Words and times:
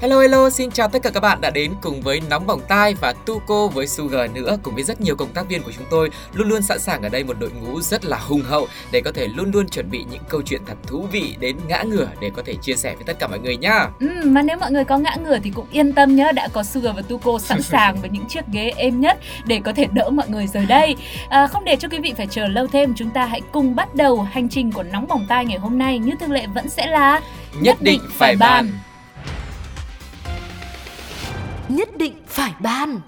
Hello 0.00 0.20
hello, 0.20 0.50
xin 0.50 0.70
chào 0.70 0.88
tất 0.88 1.02
cả 1.02 1.10
các 1.10 1.20
bạn 1.20 1.40
đã 1.40 1.50
đến 1.50 1.72
cùng 1.82 2.00
với 2.00 2.20
Nóng 2.30 2.46
Bỏng 2.46 2.60
Tai 2.68 2.94
và 2.94 3.12
Tuco 3.12 3.66
với 3.66 3.86
Sugar 3.86 4.30
nữa 4.34 4.58
cùng 4.62 4.74
với 4.74 4.84
rất 4.84 5.00
nhiều 5.00 5.16
cộng 5.16 5.32
tác 5.32 5.48
viên 5.48 5.62
của 5.62 5.72
chúng 5.76 5.86
tôi 5.90 6.10
luôn 6.32 6.48
luôn 6.48 6.62
sẵn 6.62 6.78
sàng 6.78 7.02
ở 7.02 7.08
đây 7.08 7.24
một 7.24 7.36
đội 7.40 7.50
ngũ 7.50 7.80
rất 7.80 8.04
là 8.04 8.18
hùng 8.18 8.42
hậu 8.42 8.66
để 8.92 9.00
có 9.00 9.12
thể 9.12 9.28
luôn 9.36 9.50
luôn 9.50 9.68
chuẩn 9.68 9.90
bị 9.90 10.04
những 10.10 10.22
câu 10.28 10.42
chuyện 10.42 10.60
thật 10.66 10.74
thú 10.86 11.06
vị 11.12 11.34
đến 11.40 11.56
ngã 11.68 11.82
ngửa 11.82 12.08
để 12.20 12.30
có 12.36 12.42
thể 12.46 12.54
chia 12.62 12.74
sẻ 12.74 12.94
với 12.94 13.04
tất 13.04 13.18
cả 13.18 13.26
mọi 13.26 13.38
người 13.38 13.56
nhá. 13.56 13.88
Ừ, 14.00 14.08
mà 14.24 14.42
nếu 14.42 14.58
mọi 14.58 14.72
người 14.72 14.84
có 14.84 14.98
ngã 14.98 15.16
ngửa 15.24 15.38
thì 15.38 15.50
cũng 15.50 15.66
yên 15.72 15.92
tâm 15.92 16.16
nhé, 16.16 16.32
đã 16.34 16.48
có 16.52 16.62
Sugar 16.62 16.96
và 16.96 17.02
Tuco 17.02 17.38
sẵn 17.38 17.62
sàng 17.72 18.00
với 18.00 18.10
những 18.10 18.24
chiếc 18.28 18.44
ghế 18.52 18.72
êm 18.76 19.00
nhất 19.00 19.18
để 19.46 19.60
có 19.64 19.72
thể 19.72 19.86
đỡ 19.92 20.10
mọi 20.10 20.28
người 20.28 20.46
rời 20.46 20.66
đây. 20.66 20.96
À, 21.28 21.46
không 21.46 21.64
để 21.64 21.76
cho 21.76 21.88
quý 21.88 21.98
vị 21.98 22.14
phải 22.16 22.26
chờ 22.30 22.46
lâu 22.46 22.66
thêm, 22.66 22.94
chúng 22.96 23.10
ta 23.10 23.24
hãy 23.24 23.40
cùng 23.52 23.76
bắt 23.76 23.94
đầu 23.94 24.22
hành 24.22 24.48
trình 24.48 24.72
của 24.72 24.82
Nóng 24.82 25.06
Bỏng 25.06 25.26
Tai 25.28 25.44
ngày 25.44 25.58
hôm 25.58 25.78
nay 25.78 25.98
như 25.98 26.12
thường 26.20 26.32
lệ 26.32 26.46
vẫn 26.54 26.68
sẽ 26.68 26.86
là 26.86 27.20
Nhất 27.60 27.76
định 27.80 28.00
phải 28.18 28.36
bàn. 28.36 28.70
Nhất 31.68 31.88
định 31.98 32.14
phải 32.26 32.52
ban 32.60 33.00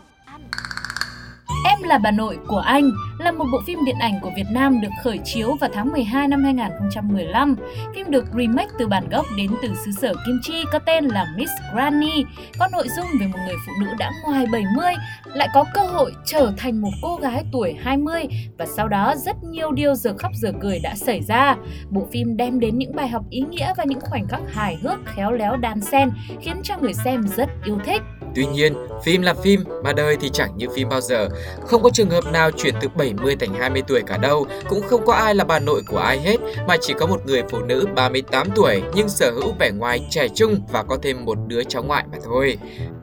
Em 1.65 1.83
là 1.83 1.99
bà 1.99 2.11
nội 2.11 2.39
của 2.47 2.59
anh 2.59 2.91
là 3.19 3.33
một 3.33 3.45
bộ 3.53 3.59
phim 3.67 3.85
điện 3.85 3.97
ảnh 4.01 4.21
của 4.23 4.31
Việt 4.37 4.47
Nam 4.51 4.81
được 4.81 4.89
khởi 5.03 5.19
chiếu 5.25 5.57
vào 5.61 5.71
tháng 5.75 5.93
12 5.93 6.29
năm 6.29 6.45
2015. 6.45 7.57
Phim 7.95 8.11
được 8.11 8.25
remake 8.39 8.71
từ 8.79 8.87
bản 8.87 9.09
gốc 9.09 9.27
đến 9.37 9.51
từ 9.63 9.75
xứ 9.85 9.91
sở 10.01 10.15
Kim 10.27 10.41
Chi 10.43 10.65
có 10.73 10.79
tên 10.79 11.05
là 11.05 11.27
Miss 11.37 11.53
Granny, 11.75 12.25
có 12.59 12.69
nội 12.73 12.89
dung 12.97 13.07
về 13.21 13.27
một 13.27 13.39
người 13.47 13.57
phụ 13.67 13.73
nữ 13.81 13.87
đã 13.99 14.11
ngoài 14.25 14.47
70 14.53 14.95
lại 15.25 15.49
có 15.55 15.65
cơ 15.75 15.87
hội 15.87 16.13
trở 16.25 16.53
thành 16.57 16.81
một 16.81 16.93
cô 17.03 17.17
gái 17.17 17.45
tuổi 17.53 17.77
20 17.83 18.25
và 18.59 18.67
sau 18.67 18.89
đó 18.89 19.15
rất 19.17 19.37
nhiều 19.45 19.73
điều 19.73 19.95
giờ 19.95 20.15
khóc 20.19 20.33
giờ 20.35 20.53
cười 20.61 20.79
đã 20.83 20.95
xảy 20.95 21.23
ra. 21.23 21.57
Bộ 21.91 22.09
phim 22.13 22.37
đem 22.37 22.61
đến 22.61 22.79
những 22.79 22.97
bài 22.97 23.09
học 23.09 23.23
ý 23.31 23.41
nghĩa 23.51 23.73
và 23.77 23.85
những 23.85 24.01
khoảnh 24.01 24.29
khắc 24.29 24.41
hài 24.49 24.77
hước 24.83 24.99
khéo 25.05 25.33
léo 25.33 25.57
đan 25.57 25.81
xen 25.81 26.11
khiến 26.41 26.57
cho 26.63 26.77
người 26.79 26.95
xem 26.95 27.23
rất 27.37 27.49
yêu 27.65 27.79
thích. 27.85 28.03
Tuy 28.35 28.47
nhiên, 28.47 28.75
phim 29.05 29.23
là 29.23 29.35
phim 29.35 29.65
mà 29.85 29.93
đời 29.93 30.17
thì 30.21 30.31
chẳng 30.33 30.57
như 30.57 30.67
phim 30.75 30.89
bao 30.89 31.01
giờ. 31.01 31.29
Không 31.67 31.83
có 31.83 31.91
trường 31.91 32.11
hợp 32.11 32.25
nào 32.33 32.51
chuyển 32.51 32.75
từ 32.81 32.89
70 32.89 33.37
thành 33.37 33.55
20 33.55 33.83
tuổi 33.87 34.03
cả 34.07 34.17
đâu, 34.17 34.47
cũng 34.69 34.83
không 34.83 35.07
có 35.07 35.13
ai 35.13 35.35
là 35.35 35.45
bà 35.45 35.59
nội 35.59 35.83
của 35.89 35.99
ai 35.99 36.19
hết, 36.19 36.37
mà 36.69 36.77
chỉ 36.81 36.95
có 36.99 37.07
một 37.07 37.27
người 37.27 37.43
phụ 37.51 37.59
nữ 37.59 37.87
38 37.95 38.49
tuổi 38.55 38.83
nhưng 38.95 39.09
sở 39.09 39.31
hữu 39.31 39.53
vẻ 39.59 39.71
ngoài 39.71 40.07
trẻ 40.11 40.29
trung 40.29 40.61
và 40.73 40.83
có 40.83 40.99
thêm 41.03 41.25
một 41.25 41.39
đứa 41.47 41.65
cháu 41.65 41.83
ngoại 41.83 42.05
mà 42.13 42.19
thôi. 42.25 42.59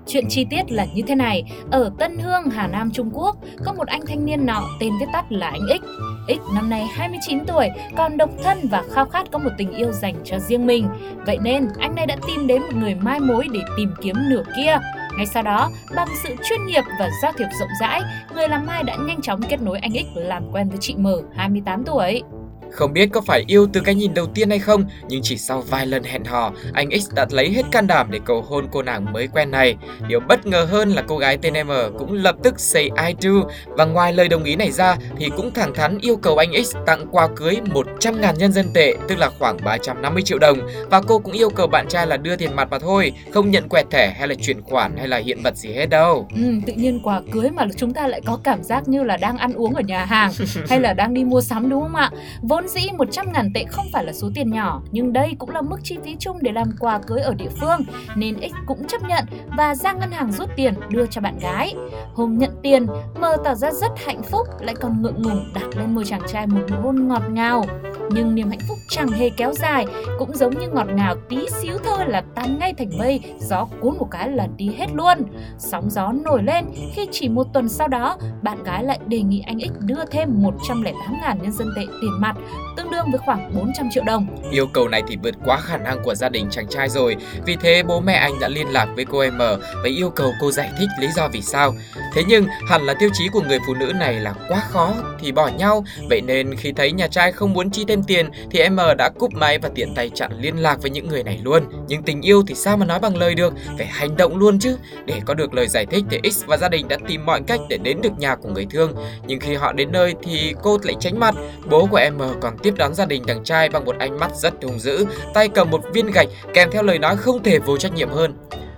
Chuyện 0.08 0.26
chi 0.30 0.46
tiết 0.50 0.72
là 0.72 0.86
như 0.94 1.02
thế 1.08 1.16
này, 1.16 1.44
ở 1.72 1.92
Tân 2.00 2.20
Hương, 2.20 2.50
Hà 2.50 2.68
Nam, 2.68 2.92
Trung 2.92 3.10
Quốc, 3.14 3.36
có 3.66 3.74
một 3.74 3.88
anh 3.88 4.06
thanh 4.06 4.26
niên 4.26 4.46
nọ 4.46 4.64
tên 4.80 4.94
viết 5.00 5.06
tắt 5.14 5.26
là 5.30 5.48
anh 5.48 5.62
X. 5.70 5.84
X 6.28 6.54
năm 6.56 6.70
nay 6.70 6.88
29 6.94 7.46
tuổi, 7.46 7.68
còn 7.98 8.18
độc 8.18 8.30
thân 8.44 8.68
và 8.72 8.84
khao 8.94 9.06
khát 9.06 9.32
có 9.32 9.40
một 9.40 9.50
tình 9.58 9.72
yêu 9.72 9.92
dành 9.92 10.16
cho 10.26 10.40
riêng 10.40 10.68
mình. 10.68 10.88
Vậy 11.26 11.38
nên, 11.42 11.68
anh 11.80 11.96
này 11.96 12.06
đã 12.06 12.16
tìm 12.28 12.48
đến 12.48 12.62
một 12.62 12.76
người 12.76 12.96
mai 12.96 13.20
mối 13.20 13.48
để 13.52 13.60
tìm 13.78 13.94
kiếm 14.02 14.16
nửa 14.30 14.44
kia. 14.58 14.78
Ngay 15.18 15.26
sau 15.26 15.44
đó, 15.44 15.72
bằng 15.96 16.08
sự 16.24 16.36
chuyên 16.44 16.66
nghiệp 16.66 16.84
và 17.00 17.10
giao 17.22 17.32
thiệp 17.32 17.48
rộng 17.60 17.70
rãi, 17.82 18.02
người 18.36 18.48
làm 18.48 18.66
mai 18.66 18.84
đã 18.84 18.96
nhanh 18.96 19.22
chóng 19.22 19.42
kết 19.50 19.62
nối 19.62 19.80
anh 19.80 19.92
X 19.94 20.18
làm 20.18 20.44
quen 20.52 20.70
với 20.70 20.78
chị 20.82 20.96
M, 20.96 21.08
28 21.36 21.84
tuổi. 21.84 22.24
Không 22.72 22.94
biết 22.94 23.10
có 23.14 23.22
phải 23.22 23.44
yêu 23.48 23.68
từ 23.74 23.82
cái 23.82 23.96
nhìn 23.96 24.14
đầu 24.14 24.26
tiên 24.26 24.50
hay 24.50 24.60
không, 24.60 24.84
nhưng 25.08 25.22
chỉ 25.24 25.38
sau 25.38 25.62
vài 25.62 25.88
lần 25.88 26.04
hẹn 26.04 26.24
hò, 26.24 26.52
anh 26.74 26.90
X 27.02 27.14
đã 27.14 27.26
lấy 27.30 27.50
hết 27.50 27.64
can 27.72 27.88
đảm 27.88 28.08
để 28.12 28.20
cầu 28.26 28.42
hôn 28.42 28.68
cô 28.72 28.82
nàng 28.82 29.14
mới 29.14 29.28
quen 29.28 29.52
này. 29.52 29.76
Điều 30.08 30.20
bất 30.20 30.46
ngờ 30.46 30.68
hơn 30.70 30.90
là 30.90 31.04
cô 31.08 31.18
gái 31.18 31.38
tên 31.38 31.54
M 31.68 31.72
cũng 31.98 32.14
lập 32.14 32.36
tức 32.44 32.60
say 32.60 32.84
I 33.08 33.14
do 33.20 33.32
và 33.66 33.86
ngoài 33.86 34.14
lời 34.14 34.28
đồng 34.30 34.44
ý 34.44 34.56
này 34.56 34.72
ra 34.72 34.96
thì 35.18 35.30
cũng 35.38 35.54
thẳng 35.54 35.74
thắn 35.74 35.98
yêu 36.02 36.16
cầu 36.16 36.38
anh 36.38 36.64
X 36.64 36.76
tặng 36.86 37.06
quà 37.12 37.28
cưới 37.36 37.58
100.000 37.66 38.36
nhân 38.36 38.52
dân 38.52 38.66
tệ, 38.74 38.94
tức 39.08 39.18
là 39.18 39.30
khoảng 39.40 39.58
350 39.64 40.24
triệu 40.24 40.40
đồng 40.40 40.58
và 40.90 41.02
cô 41.02 41.20
cũng 41.20 41.34
yêu 41.34 41.50
cầu 41.50 41.68
bạn 41.68 41.86
trai 41.90 42.08
là 42.08 42.18
đưa 42.18 42.36
tiền 42.36 42.56
mặt 42.56 42.68
mà 42.72 42.80
thôi, 42.80 43.14
không 43.34 43.52
nhận 43.52 43.70
quẹt 43.70 43.86
thẻ 43.92 44.14
hay 44.18 44.28
là 44.28 44.36
chuyển 44.36 44.62
khoản 44.62 44.98
hay 44.98 45.08
là 45.08 45.18
hiện 45.18 45.42
vật 45.44 45.56
gì 45.56 45.74
hết 45.74 45.86
đâu. 45.90 46.28
Ừ, 46.36 46.42
tự 46.66 46.74
nhiên 46.74 47.00
quà 47.04 47.22
cưới 47.32 47.50
mà 47.50 47.66
chúng 47.78 47.94
ta 47.94 48.08
lại 48.08 48.22
có 48.26 48.40
cảm 48.44 48.64
giác 48.64 48.88
như 48.88 49.04
là 49.04 49.18
đang 49.18 49.38
ăn 49.38 49.54
uống 49.54 49.74
ở 49.74 49.82
nhà 49.82 50.06
hàng 50.06 50.32
hay 50.70 50.80
là 50.80 50.94
đang 50.94 51.14
đi 51.14 51.24
mua 51.24 51.42
sắm 51.42 51.70
đúng 51.70 51.82
không 51.82 51.96
ạ? 51.96 52.12
Vốn 52.58 52.68
dĩ 52.68 52.88
100 52.98 53.26
ngàn 53.34 53.54
tệ 53.54 53.64
không 53.70 53.86
phải 53.94 54.06
là 54.06 54.14
số 54.14 54.30
tiền 54.34 54.52
nhỏ, 54.52 54.82
nhưng 54.92 55.14
đây 55.14 55.36
cũng 55.40 55.50
là 55.50 55.62
mức 55.62 55.78
chi 55.84 55.98
phí 56.04 56.16
chung 56.20 56.38
để 56.42 56.52
làm 56.52 56.72
quà 56.80 57.00
cưới 57.08 57.20
ở 57.20 57.34
địa 57.34 57.50
phương, 57.60 57.80
nên 58.16 58.40
X 58.40 58.54
cũng 58.66 58.88
chấp 58.88 59.02
nhận 59.08 59.24
và 59.58 59.76
ra 59.76 59.94
ngân 59.94 60.12
hàng 60.12 60.32
rút 60.32 60.50
tiền 60.56 60.74
đưa 60.90 61.06
cho 61.06 61.22
bạn 61.22 61.40
gái. 61.40 61.76
Hôm 62.14 62.38
nhận 62.38 62.52
tiền, 62.64 62.86
Mờ 63.20 63.38
tỏ 63.44 63.56
ra 63.56 63.72
rất 63.72 63.92
hạnh 64.06 64.24
phúc, 64.24 64.48
lại 64.60 64.76
còn 64.76 65.02
ngượng 65.02 65.22
ngùng 65.22 65.52
đặt 65.54 65.78
lên 65.78 65.96
môi 65.96 66.06
chàng 66.06 66.22
trai 66.28 66.48
một 66.48 66.62
nụ 66.72 66.76
hôn 66.84 67.08
ngọt 67.08 67.24
ngào. 67.30 67.66
Nhưng 68.12 68.36
niềm 68.36 68.50
hạnh 68.50 68.60
phúc 68.68 68.78
chẳng 68.90 69.08
hề 69.08 69.30
kéo 69.30 69.54
dài, 69.54 69.86
cũng 70.20 70.36
giống 70.36 70.60
như 70.60 70.68
ngọt 70.68 70.88
ngào 70.96 71.16
tí 71.30 71.50
xíu 71.50 71.78
thôi 71.86 72.06
là 72.08 72.24
tan 72.36 72.60
ngay 72.60 72.74
thành 72.74 72.98
mây, 72.98 73.20
gió 73.40 73.68
cuốn 73.82 73.98
một 73.98 74.08
cái 74.12 74.30
là 74.30 74.48
đi 74.58 74.70
hết 74.78 74.88
luôn. 74.94 75.18
Sóng 75.58 75.90
gió 75.90 76.12
nổi 76.12 76.44
lên 76.44 76.66
khi 76.94 77.08
chỉ 77.12 77.30
một 77.30 77.48
tuần 77.54 77.70
sau 77.70 77.88
đó, 77.88 78.18
bạn 78.42 78.64
gái 78.64 78.84
lại 78.84 79.00
đề 79.08 79.22
nghị 79.22 79.40
anh 79.40 79.60
X 79.60 79.72
đưa 79.80 80.06
thêm 80.12 80.30
108 80.44 80.94
ngàn 81.22 81.40
nhân 81.42 81.52
dân 81.52 81.68
tệ 81.76 81.84
tiền 82.02 82.12
mặt 82.20 82.36
tương 82.78 82.92
đương 82.92 83.12
với 83.12 83.20
khoảng 83.26 83.52
400 83.56 83.90
triệu 83.92 84.04
đồng. 84.04 84.28
Yêu 84.52 84.68
cầu 84.74 84.88
này 84.88 85.04
thì 85.08 85.18
vượt 85.24 85.36
quá 85.46 85.58
khả 85.58 85.78
năng 85.78 86.04
của 86.04 86.16
gia 86.16 86.30
đình 86.30 86.48
chàng 86.52 86.68
trai 86.68 86.90
rồi, 86.90 87.16
vì 87.46 87.56
thế 87.56 87.84
bố 87.84 88.00
mẹ 88.00 88.14
anh 88.14 88.40
đã 88.40 88.48
liên 88.48 88.68
lạc 88.68 88.88
với 88.96 89.06
cô 89.06 89.20
em 89.20 89.38
và 89.38 89.58
yêu 89.84 90.10
cầu 90.10 90.34
cô 90.42 90.52
giải 90.52 90.70
thích 90.80 90.90
lý 91.00 91.08
do 91.16 91.28
vì 91.28 91.42
sao. 91.42 91.76
Thế 92.14 92.24
nhưng 92.28 92.46
hẳn 92.70 92.86
là 92.86 92.94
tiêu 93.00 93.10
chí 93.14 93.28
của 93.28 93.42
người 93.42 93.60
phụ 93.68 93.74
nữ 93.74 93.94
này 94.00 94.14
là 94.14 94.34
quá 94.48 94.64
khó 94.70 94.94
thì 95.20 95.32
bỏ 95.32 95.48
nhau, 95.48 95.86
vậy 96.10 96.22
nên 96.22 96.56
khi 96.56 96.72
thấy 96.72 96.92
nhà 96.92 97.08
trai 97.08 97.32
không 97.32 97.54
muốn 97.54 97.70
chi 97.70 97.86
thêm 97.88 98.04
tiền 98.04 98.30
thì 98.52 98.60
em 98.60 98.78
đã 98.98 99.10
cúp 99.10 99.34
máy 99.34 99.60
và 99.60 99.70
tiện 99.76 99.96
tay 99.96 100.10
chặn 100.10 100.32
liên 100.40 100.58
lạc 100.58 100.82
với 100.82 100.92
những 100.92 101.08
người 101.08 101.24
này 101.24 101.40
luôn. 101.44 101.64
Nhưng 101.88 102.04
tình 102.04 102.22
yêu 102.22 102.44
thì 102.48 102.56
sao 102.56 102.78
mà 102.78 102.86
nói 102.86 103.00
bằng 103.00 103.18
lời 103.18 103.36
được, 103.36 103.54
phải 103.78 103.88
hành 103.88 104.18
động 104.18 104.38
luôn 104.38 104.60
chứ. 104.60 104.78
Để 105.06 105.22
có 105.26 105.34
được 105.34 105.54
lời 105.54 105.68
giải 105.68 105.86
thích 105.86 106.04
thì 106.10 106.32
X 106.32 106.46
và 106.46 106.58
gia 106.58 106.70
đình 106.70 106.88
đã 106.88 106.98
tìm 107.08 107.26
mọi 107.26 107.42
cách 107.48 107.60
để 107.70 107.78
đến 107.78 108.02
được 108.02 108.20
nhà 108.20 108.36
của 108.36 108.50
người 108.50 108.68
thương. 108.70 108.94
Nhưng 109.28 109.40
khi 109.40 109.56
họ 109.56 109.74
đến 109.74 109.92
nơi 109.92 110.16
thì 110.24 110.54
cô 110.64 110.78
lại 110.84 110.96
tránh 111.00 111.20
mặt. 111.20 111.36
Bố 111.70 111.86
của 111.86 111.98
em 111.98 112.18
còn 112.42 112.58
tiếp 112.58 112.74
đón 112.78 112.94
gia 112.94 113.06
đình 113.06 113.24
chàng 113.28 113.44
trai 113.44 113.70
bằng 113.70 113.86
một 113.86 113.96
ánh 114.00 114.20
mắt 114.20 114.36
rất 114.36 114.54
hung 114.64 114.80
dữ, 114.80 115.06
tay 115.34 115.50
cầm 115.50 115.70
một 115.72 115.82
viên 115.94 116.12
gạch 116.12 116.28
kèm 116.54 116.70
theo 116.72 116.84
lời 116.84 117.00
nói 117.00 117.18
không 117.18 117.44
thể 117.44 117.60
vô 117.60 117.78
trách 117.78 117.94
nhiệm 117.94 118.10
hơn. 118.10 118.34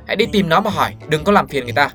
Hãy 0.08 0.16
đi 0.16 0.25
tìm 0.31 0.50
nó 0.50 0.62
mà 0.62 0.70
hỏi, 0.70 0.96
đừng 1.08 1.24
có 1.24 1.31
làm 1.31 1.47
phiền 1.47 1.64
người 1.64 1.74
ta. 1.74 1.90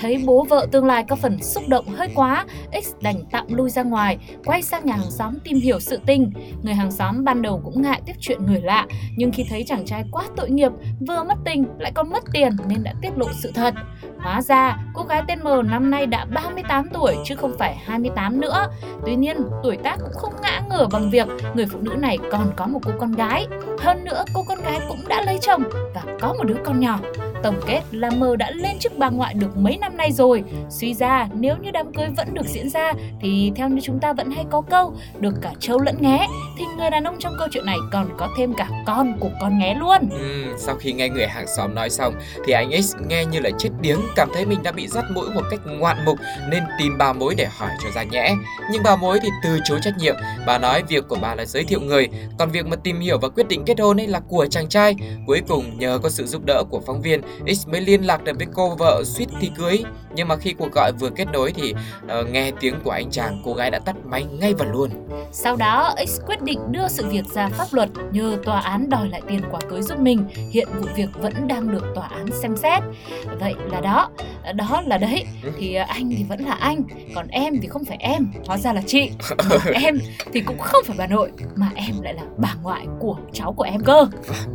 Thấy 0.00 0.22
bố 0.26 0.46
vợ 0.48 0.66
tương 0.72 0.84
lai 0.84 1.04
có 1.08 1.16
phần 1.16 1.42
xúc 1.42 1.62
động 1.68 1.86
hơi 1.88 2.08
quá, 2.14 2.46
X 2.82 2.92
đành 3.00 3.22
tạm 3.30 3.46
lui 3.48 3.70
ra 3.70 3.82
ngoài, 3.82 4.18
quay 4.44 4.62
sang 4.62 4.84
nhà 4.84 4.94
hàng 4.96 5.10
xóm 5.10 5.38
tìm 5.44 5.56
hiểu 5.60 5.80
sự 5.80 6.00
tình. 6.06 6.32
Người 6.62 6.74
hàng 6.74 6.90
xóm 6.90 7.24
ban 7.24 7.42
đầu 7.42 7.60
cũng 7.64 7.82
ngại 7.82 8.00
tiếp 8.06 8.12
chuyện 8.20 8.46
người 8.46 8.60
lạ, 8.60 8.86
nhưng 9.16 9.32
khi 9.32 9.46
thấy 9.48 9.64
chàng 9.66 9.84
trai 9.86 10.04
quá 10.10 10.24
tội 10.36 10.50
nghiệp, 10.50 10.72
vừa 11.08 11.22
mất 11.22 11.34
tình 11.44 11.64
lại 11.78 11.92
còn 11.94 12.10
mất 12.10 12.24
tiền 12.32 12.52
nên 12.68 12.82
đã 12.82 12.94
tiết 13.02 13.10
lộ 13.16 13.26
sự 13.42 13.52
thật. 13.54 13.74
Hóa 14.18 14.42
ra, 14.42 14.78
cô 14.94 15.02
gái 15.02 15.22
tên 15.28 15.38
M 15.44 15.70
năm 15.70 15.90
nay 15.90 16.06
đã 16.06 16.24
38 16.24 16.88
tuổi 16.92 17.16
chứ 17.24 17.36
không 17.36 17.58
phải 17.58 17.76
28 17.84 18.40
nữa. 18.40 18.66
Tuy 19.06 19.16
nhiên, 19.16 19.36
tuổi 19.62 19.76
tác 19.76 19.96
cũng 20.00 20.14
không 20.14 20.34
ngã 20.42 20.62
ngửa 20.70 20.86
bằng 20.92 21.10
việc 21.10 21.28
người 21.54 21.66
phụ 21.66 21.78
nữ 21.80 21.94
này 21.98 22.18
còn 22.30 22.52
có 22.56 22.66
một 22.66 22.80
cô 22.84 22.92
con 22.98 23.12
gái. 23.12 23.46
Hơn 23.78 24.04
nữa, 24.04 24.24
cô 24.34 24.42
con 24.48 24.58
gái 24.62 24.80
cũng 24.88 25.08
đã 25.08 25.22
lấy 25.22 25.38
chồng 25.40 25.62
và 25.94 26.02
có 26.20 26.34
một 26.38 26.44
đứa 26.44 26.56
con 26.64 26.80
nhỏ. 26.80 27.00
Tổng 27.42 27.60
kết 27.66 27.82
là 27.90 28.10
M 28.10 28.36
đã 28.38 28.50
lên 28.50 28.78
chức 28.78 28.98
bà 28.98 29.08
ngoại 29.10 29.34
được 29.34 29.56
mấy 29.56 29.78
năm 29.78 29.96
nay 29.96 30.12
rồi. 30.12 30.42
Suy 30.70 30.94
ra, 30.94 31.28
nếu 31.34 31.56
như 31.56 31.70
đám 31.70 31.92
cưới 31.92 32.08
vẫn 32.16 32.34
được 32.34 32.46
diễn 32.46 32.70
ra 32.70 32.92
thì 33.20 33.52
theo 33.56 33.68
như 33.68 33.80
chúng 33.82 33.98
ta 33.98 34.12
vẫn 34.12 34.30
hay 34.30 34.44
có 34.50 34.60
câu 34.60 34.94
được 35.18 35.34
cả 35.42 35.52
trâu 35.60 35.80
lẫn 35.80 35.96
nghé 36.00 36.26
thì 36.58 36.64
người 36.76 36.90
đàn 36.90 37.04
ông 37.04 37.16
trong 37.18 37.36
câu 37.38 37.48
chuyện 37.50 37.66
này 37.66 37.76
còn 37.92 38.08
có 38.18 38.28
thêm 38.36 38.54
cả 38.54 38.68
con 38.86 39.18
của 39.20 39.30
con 39.40 39.58
nghé 39.58 39.74
luôn. 39.74 40.08
Ừ, 40.10 40.54
sau 40.58 40.76
khi 40.76 40.92
nghe 40.92 41.08
người 41.08 41.26
hàng 41.26 41.46
xóm 41.56 41.74
nói 41.74 41.90
xong 41.90 42.14
thì 42.46 42.52
anh 42.52 42.82
X 42.82 42.96
nghe 43.08 43.24
như 43.24 43.40
là 43.40 43.50
chết 43.58 43.70
điếng, 43.80 44.00
cảm 44.16 44.28
thấy 44.34 44.46
mình 44.46 44.62
đã 44.62 44.72
bị 44.72 44.88
dắt 44.88 45.04
mũi 45.14 45.30
một 45.34 45.42
cách 45.50 45.60
ngoạn 45.66 45.96
mục 46.04 46.18
nên 46.50 46.62
tìm 46.78 46.98
bà 46.98 47.12
mối 47.12 47.34
để 47.34 47.46
hỏi 47.58 47.70
cho 47.82 47.90
ra 47.94 48.02
nhẽ. 48.02 48.34
Nhưng 48.72 48.82
bà 48.82 48.96
mối 48.96 49.18
thì 49.22 49.28
từ 49.44 49.58
chối 49.64 49.78
trách 49.82 49.94
nhiệm, 49.98 50.14
bà 50.46 50.58
nói 50.58 50.82
việc 50.88 51.08
của 51.08 51.18
bà 51.20 51.34
là 51.34 51.44
giới 51.44 51.64
thiệu 51.64 51.80
người, 51.80 52.08
còn 52.38 52.50
việc 52.50 52.66
mà 52.66 52.76
tìm 52.76 53.00
hiểu 53.00 53.18
và 53.18 53.28
quyết 53.28 53.48
định 53.48 53.62
kết 53.66 53.80
hôn 53.80 54.00
ấy 54.00 54.06
là 54.06 54.20
của 54.28 54.46
chàng 54.50 54.68
trai. 54.68 54.94
Cuối 55.26 55.42
cùng 55.48 55.78
nhờ 55.78 55.98
có 56.02 56.08
sự 56.08 56.26
giúp 56.26 56.42
đỡ 56.44 56.64
của 56.70 56.80
phóng 56.86 57.02
viên 57.02 57.20
X 57.54 57.68
mới 57.68 57.80
liên 57.80 58.06
lạc 58.06 58.24
được 58.24 58.36
với 58.38 58.46
cô 58.54 58.74
vợ 58.78 59.02
suýt 59.04 59.26
thì 59.40 59.50
cưới. 59.56 59.84
Nhưng 60.14 60.28
mà 60.28 60.36
khi 60.36 60.52
cuộc 60.52 60.72
gọi 60.72 60.92
vừa 61.00 61.10
kết 61.10 61.28
nối 61.32 61.52
thì 61.52 61.74
uh, 62.20 62.30
nghe 62.30 62.50
tiếng 62.60 62.74
của 62.84 62.90
anh 62.90 63.10
chàng, 63.10 63.42
cô 63.44 63.54
gái 63.54 63.70
đã 63.70 63.78
tắt 63.78 63.96
máy 64.04 64.24
ngay 64.40 64.54
và 64.54 64.64
luôn. 64.64 64.90
Sau 65.32 65.56
đó, 65.56 65.94
X 66.08 66.20
quyết 66.26 66.42
định 66.42 66.60
đưa 66.70 66.88
sự 66.88 67.06
việc 67.10 67.24
ra 67.34 67.48
pháp 67.48 67.66
luật 67.70 67.88
nhờ 68.12 68.36
tòa 68.44 68.60
án 68.60 68.90
đòi 68.90 69.08
lại 69.08 69.22
tiền 69.28 69.40
quả 69.50 69.60
cưới 69.70 69.82
giúp 69.82 69.98
mình. 69.98 70.24
Hiện 70.50 70.68
vụ 70.80 70.86
việc 70.96 71.08
vẫn 71.14 71.48
đang 71.48 71.72
được 71.72 71.84
tòa 71.94 72.06
án 72.06 72.26
xem 72.42 72.56
xét. 72.56 72.82
Vậy 73.40 73.54
là 73.70 73.80
đó, 73.80 74.10
đó 74.54 74.82
là 74.86 74.98
đấy. 74.98 75.24
Thì 75.58 75.74
ờ, 75.74 75.84
anh 75.88 76.10
thì 76.16 76.24
vẫn 76.28 76.40
là 76.40 76.52
anh, 76.52 76.82
còn 77.14 77.28
em 77.28 77.60
thì 77.62 77.68
không 77.68 77.84
phải 77.84 77.96
em, 78.00 78.32
hóa 78.46 78.58
ra 78.58 78.72
là 78.72 78.82
chị. 78.86 79.10
em 79.72 79.98
thì 80.32 80.40
cũng 80.40 80.58
không 80.58 80.84
phải 80.86 80.96
bà 80.98 81.06
nội, 81.06 81.30
mà 81.56 81.70
em 81.74 81.94
lại 82.02 82.14
là 82.14 82.22
bà 82.36 82.54
ngoại 82.62 82.86
của 82.98 83.16
cháu 83.32 83.52
của 83.52 83.64
em 83.64 83.80
cơ. 83.84 84.06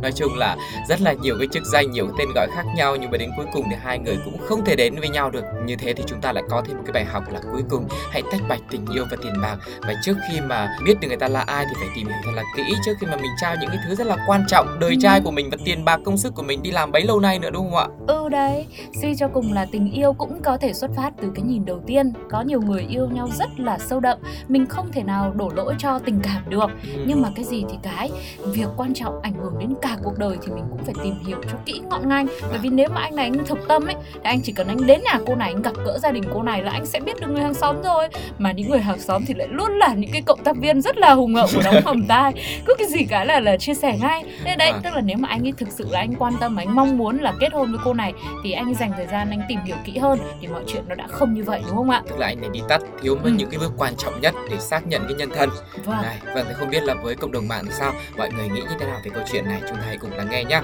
Nói 0.02 0.12
chung 0.12 0.36
là 0.36 0.56
rất 0.88 1.00
là 1.00 1.12
nhiều 1.12 1.36
cái 1.38 1.48
chức 1.52 1.62
danh, 1.72 1.90
nhiều 1.90 2.06
cái 2.06 2.14
tên 2.18 2.28
gọi 2.34 2.46
khác 2.54 2.65
nhau 2.74 2.96
nhưng 2.96 3.10
mà 3.10 3.18
đến 3.18 3.30
cuối 3.36 3.46
cùng 3.52 3.64
thì 3.70 3.76
hai 3.82 3.98
người 3.98 4.18
cũng 4.24 4.38
không 4.38 4.64
thể 4.64 4.76
đến 4.76 4.94
với 5.00 5.08
nhau 5.08 5.30
được. 5.30 5.44
Như 5.64 5.76
thế 5.76 5.94
thì 5.94 6.04
chúng 6.06 6.20
ta 6.20 6.32
lại 6.32 6.44
có 6.50 6.62
thêm 6.66 6.76
một 6.76 6.82
cái 6.86 6.92
bài 6.92 7.04
học 7.04 7.32
là 7.32 7.40
cuối 7.52 7.62
cùng 7.70 7.88
hãy 8.10 8.22
tách 8.32 8.40
bạch 8.48 8.60
tình 8.70 8.86
yêu 8.94 9.04
và 9.10 9.16
tiền 9.22 9.32
bạc. 9.42 9.56
Và 9.80 9.94
trước 10.02 10.16
khi 10.30 10.40
mà 10.40 10.76
biết 10.84 11.00
được 11.00 11.08
người 11.08 11.16
ta 11.16 11.28
là 11.28 11.40
ai 11.40 11.64
thì 11.68 11.74
phải 11.78 11.88
tìm 11.96 12.06
hiểu 12.06 12.16
thật 12.24 12.30
là 12.34 12.42
kỹ 12.56 12.62
trước 12.84 12.92
khi 13.00 13.06
mà 13.06 13.16
mình 13.16 13.30
trao 13.40 13.56
những 13.60 13.70
cái 13.70 13.78
thứ 13.84 13.94
rất 13.94 14.06
là 14.06 14.16
quan 14.26 14.44
trọng 14.48 14.78
đời 14.80 14.90
ừ. 14.90 14.96
trai 15.02 15.20
của 15.20 15.30
mình 15.30 15.50
và 15.50 15.56
tiền 15.64 15.84
bạc 15.84 16.00
công 16.04 16.16
sức 16.16 16.34
của 16.34 16.42
mình 16.42 16.62
đi 16.62 16.70
làm 16.70 16.92
bấy 16.92 17.02
lâu 17.02 17.20
nay 17.20 17.38
nữa 17.38 17.50
đúng 17.50 17.70
không 17.70 17.78
ạ? 17.78 17.86
Ừ 18.06 18.28
đấy, 18.28 18.66
suy 19.02 19.14
cho 19.16 19.28
cùng 19.28 19.52
là 19.52 19.66
tình 19.72 19.92
yêu 19.92 20.12
cũng 20.12 20.42
có 20.42 20.56
thể 20.56 20.72
xuất 20.72 20.90
phát 20.96 21.10
từ 21.20 21.32
cái 21.34 21.44
nhìn 21.44 21.64
đầu 21.64 21.80
tiên. 21.86 22.12
Có 22.30 22.42
nhiều 22.42 22.60
người 22.60 22.86
yêu 22.88 23.08
nhau 23.08 23.28
rất 23.38 23.48
là 23.56 23.78
sâu 23.78 24.00
đậm, 24.00 24.18
mình 24.48 24.66
không 24.66 24.92
thể 24.92 25.02
nào 25.02 25.32
đổ 25.36 25.50
lỗi 25.56 25.74
cho 25.78 25.98
tình 25.98 26.20
cảm 26.22 26.42
được. 26.48 26.70
Ừ. 26.94 27.02
Nhưng 27.06 27.22
mà 27.22 27.28
cái 27.36 27.44
gì 27.44 27.64
thì 27.70 27.78
cái, 27.82 28.10
việc 28.44 28.68
quan 28.76 28.94
trọng 28.94 29.22
ảnh 29.22 29.34
hưởng 29.34 29.58
đến 29.58 29.74
cả 29.82 29.96
cuộc 30.04 30.18
đời 30.18 30.38
thì 30.42 30.52
mình 30.52 30.64
cũng 30.70 30.84
phải 30.84 30.94
tìm 31.04 31.14
hiểu 31.26 31.38
cho 31.42 31.58
kỹ 31.64 31.80
ngọn 31.90 32.08
ngành. 32.08 32.26
Bởi 32.56 32.62
vì 32.62 32.68
nếu 32.68 32.88
mà 32.94 33.00
anh 33.00 33.16
này 33.16 33.24
anh 33.24 33.46
thực 33.46 33.58
tâm 33.68 33.86
ấy, 33.86 33.94
thì 34.14 34.20
anh 34.22 34.40
chỉ 34.40 34.52
cần 34.52 34.68
anh 34.68 34.86
đến 34.86 35.00
nhà 35.04 35.18
cô 35.26 35.34
này, 35.34 35.52
anh 35.52 35.62
gặp 35.62 35.72
gỡ 35.84 35.98
gia 36.02 36.12
đình 36.12 36.24
cô 36.34 36.42
này 36.42 36.62
là 36.62 36.72
anh 36.72 36.86
sẽ 36.86 37.00
biết 37.00 37.20
được 37.20 37.26
người 37.30 37.42
hàng 37.42 37.54
xóm 37.54 37.82
rồi. 37.82 38.08
Mà 38.38 38.52
những 38.52 38.70
người 38.70 38.80
hàng 38.80 38.98
xóm 38.98 39.24
thì 39.26 39.34
lại 39.34 39.48
luôn 39.50 39.72
là 39.72 39.94
những 39.94 40.10
cái 40.12 40.22
cộng 40.22 40.44
tác 40.44 40.56
viên 40.56 40.82
rất 40.82 40.98
là 40.98 41.12
hùng 41.12 41.34
hậu 41.34 41.46
của 41.54 41.60
đóng 41.64 41.80
hầm 41.84 42.06
tai. 42.06 42.32
Cứ 42.66 42.74
cái 42.78 42.88
gì 42.88 43.04
cái 43.04 43.26
là 43.26 43.40
là 43.40 43.56
chia 43.56 43.74
sẻ 43.74 43.98
ngay. 44.00 44.24
Nên 44.44 44.58
đấy 44.58 44.70
à. 44.70 44.80
tức 44.82 44.94
là 44.94 45.00
nếu 45.00 45.16
mà 45.16 45.28
anh 45.28 45.46
ấy 45.46 45.52
thực 45.56 45.68
sự 45.70 45.86
là 45.90 45.98
anh 45.98 46.14
quan 46.18 46.32
tâm 46.40 46.56
anh 46.56 46.74
mong 46.74 46.98
muốn 46.98 47.18
là 47.18 47.32
kết 47.40 47.52
hôn 47.52 47.70
với 47.70 47.80
cô 47.84 47.94
này 47.94 48.12
thì 48.44 48.52
anh 48.52 48.74
dành 48.74 48.92
thời 48.96 49.06
gian 49.06 49.30
anh 49.30 49.42
tìm 49.48 49.58
hiểu 49.64 49.76
kỹ 49.84 49.98
hơn 49.98 50.18
thì 50.40 50.48
mọi 50.48 50.62
chuyện 50.66 50.82
nó 50.88 50.94
đã 50.94 51.06
không 51.06 51.34
như 51.34 51.42
vậy 51.44 51.62
đúng 51.66 51.76
không 51.76 51.90
ạ? 51.90 52.02
Tức 52.08 52.18
là 52.18 52.26
anh 52.26 52.40
này 52.40 52.50
đi 52.52 52.60
tắt 52.68 52.80
thiếu 53.02 53.14
mất 53.14 53.24
ừ. 53.24 53.30
những 53.30 53.50
cái 53.50 53.58
bước 53.58 53.72
quan 53.76 53.96
trọng 53.96 54.20
nhất 54.20 54.34
để 54.50 54.58
xác 54.58 54.86
nhận 54.86 55.02
cái 55.08 55.14
nhân 55.14 55.30
thân. 55.36 55.50
Vâng. 55.84 56.02
Này 56.02 56.16
vâng 56.34 56.44
thì 56.48 56.54
không 56.54 56.70
biết 56.70 56.82
là 56.82 56.94
với 56.94 57.14
cộng 57.14 57.32
đồng 57.32 57.48
mạng 57.48 57.64
thì 57.66 57.72
sao? 57.72 57.92
Mọi 58.16 58.30
người 58.32 58.48
nghĩ 58.48 58.60
như 58.60 58.76
thế 58.80 58.86
nào 58.86 59.00
về 59.04 59.10
câu 59.14 59.22
chuyện 59.32 59.44
này? 59.44 59.60
Chúng 59.68 59.76
ta 59.76 59.82
hãy 59.86 59.96
cùng 59.96 60.12
lắng 60.12 60.28
nghe 60.30 60.44
nhé 60.44 60.60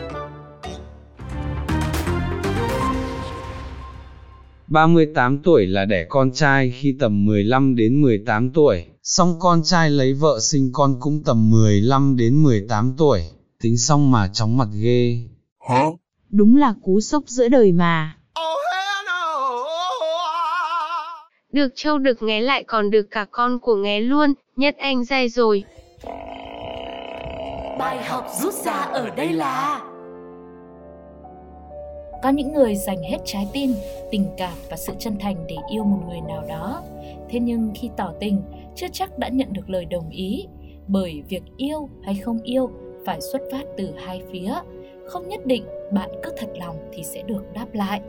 38 4.72 5.38
tuổi 5.42 5.66
là 5.66 5.84
đẻ 5.84 6.06
con 6.08 6.32
trai 6.32 6.70
khi 6.70 6.96
tầm 7.00 7.24
15 7.24 7.76
đến 7.76 8.02
18 8.02 8.50
tuổi, 8.50 8.86
xong 9.02 9.36
con 9.40 9.62
trai 9.64 9.90
lấy 9.90 10.12
vợ 10.12 10.38
sinh 10.40 10.70
con 10.72 10.96
cũng 11.00 11.22
tầm 11.24 11.50
15 11.50 12.16
đến 12.16 12.42
18 12.42 12.94
tuổi, 12.98 13.20
tính 13.62 13.78
xong 13.78 14.10
mà 14.10 14.28
chóng 14.32 14.56
mặt 14.56 14.68
ghê. 14.82 15.18
Hả? 15.68 15.84
Đúng 16.30 16.56
là 16.56 16.74
cú 16.82 17.00
sốc 17.00 17.22
giữa 17.26 17.48
đời 17.48 17.72
mà. 17.72 18.16
Được 21.52 21.68
châu 21.74 21.98
được 21.98 22.22
nghé 22.22 22.40
lại 22.40 22.64
còn 22.64 22.90
được 22.90 23.06
cả 23.10 23.26
con 23.30 23.58
của 23.58 23.76
nghé 23.76 24.00
luôn, 24.00 24.34
nhất 24.56 24.76
anh 24.78 25.04
dai 25.04 25.28
rồi. 25.28 25.64
Bài 27.78 28.04
học 28.04 28.26
rút 28.40 28.54
ra 28.54 28.72
ở 28.72 29.10
đây 29.16 29.32
là 29.32 29.80
có 32.22 32.28
những 32.28 32.52
người 32.52 32.74
dành 32.74 33.02
hết 33.02 33.18
trái 33.24 33.48
tim, 33.52 33.74
tình 34.10 34.26
cảm 34.36 34.58
và 34.70 34.76
sự 34.76 34.92
chân 34.98 35.16
thành 35.20 35.36
để 35.48 35.56
yêu 35.70 35.84
một 35.84 35.98
người 36.08 36.20
nào 36.20 36.44
đó. 36.48 36.82
Thế 37.28 37.40
nhưng 37.40 37.70
khi 37.74 37.90
tỏ 37.96 38.12
tình, 38.20 38.42
chưa 38.74 38.86
chắc 38.92 39.18
đã 39.18 39.28
nhận 39.28 39.52
được 39.52 39.70
lời 39.70 39.84
đồng 39.84 40.10
ý, 40.10 40.46
bởi 40.86 41.22
việc 41.28 41.42
yêu 41.56 41.88
hay 42.02 42.14
không 42.14 42.38
yêu 42.42 42.70
phải 43.04 43.20
xuất 43.20 43.42
phát 43.52 43.64
từ 43.76 43.94
hai 43.96 44.22
phía. 44.30 44.54
Không 45.06 45.28
nhất 45.28 45.46
định 45.46 45.64
bạn 45.92 46.10
cứ 46.22 46.30
thật 46.36 46.48
lòng 46.60 46.76
thì 46.92 47.02
sẽ 47.02 47.22
được 47.22 47.52
đáp 47.54 47.66
lại. 47.72 48.00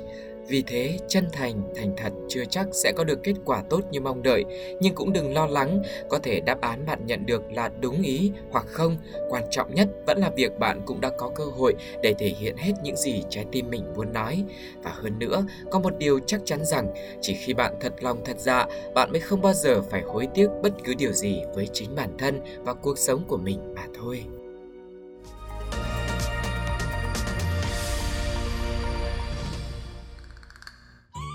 Vì 0.47 0.63
thế, 0.67 0.99
chân 1.07 1.27
thành, 1.31 1.61
thành 1.75 1.93
thật 1.97 2.13
chưa 2.27 2.45
chắc 2.49 2.67
sẽ 2.71 2.91
có 2.95 3.03
được 3.03 3.19
kết 3.23 3.33
quả 3.45 3.63
tốt 3.69 3.81
như 3.91 4.01
mong 4.01 4.23
đợi, 4.23 4.43
nhưng 4.79 4.95
cũng 4.95 5.13
đừng 5.13 5.33
lo 5.33 5.45
lắng, 5.45 5.81
có 6.09 6.19
thể 6.19 6.39
đáp 6.39 6.61
án 6.61 6.85
bạn 6.85 7.05
nhận 7.05 7.25
được 7.25 7.41
là 7.51 7.69
đúng 7.81 8.01
ý 8.01 8.31
hoặc 8.51 8.65
không. 8.67 8.97
Quan 9.29 9.43
trọng 9.51 9.75
nhất 9.75 9.89
vẫn 10.07 10.17
là 10.17 10.31
việc 10.35 10.59
bạn 10.59 10.81
cũng 10.85 11.01
đã 11.01 11.09
có 11.17 11.31
cơ 11.35 11.43
hội 11.43 11.73
để 12.01 12.13
thể 12.19 12.27
hiện 12.27 12.57
hết 12.57 12.73
những 12.83 12.95
gì 12.95 13.23
trái 13.29 13.45
tim 13.51 13.69
mình 13.69 13.83
muốn 13.95 14.13
nói. 14.13 14.43
Và 14.83 14.91
hơn 14.91 15.19
nữa, 15.19 15.45
có 15.71 15.79
một 15.79 15.97
điều 15.97 16.19
chắc 16.19 16.41
chắn 16.45 16.65
rằng, 16.65 16.93
chỉ 17.21 17.33
khi 17.33 17.53
bạn 17.53 17.73
thật 17.79 17.93
lòng 18.01 18.21
thật 18.25 18.39
dạ, 18.39 18.65
bạn 18.95 19.11
mới 19.11 19.19
không 19.19 19.41
bao 19.41 19.53
giờ 19.53 19.81
phải 19.81 20.01
hối 20.01 20.27
tiếc 20.33 20.47
bất 20.63 20.73
cứ 20.83 20.93
điều 20.97 21.11
gì 21.11 21.41
với 21.55 21.67
chính 21.73 21.95
bản 21.95 22.17
thân 22.17 22.41
và 22.63 22.73
cuộc 22.73 22.97
sống 22.97 23.23
của 23.27 23.37
mình 23.37 23.73
mà 23.75 23.83
thôi. 23.99 24.23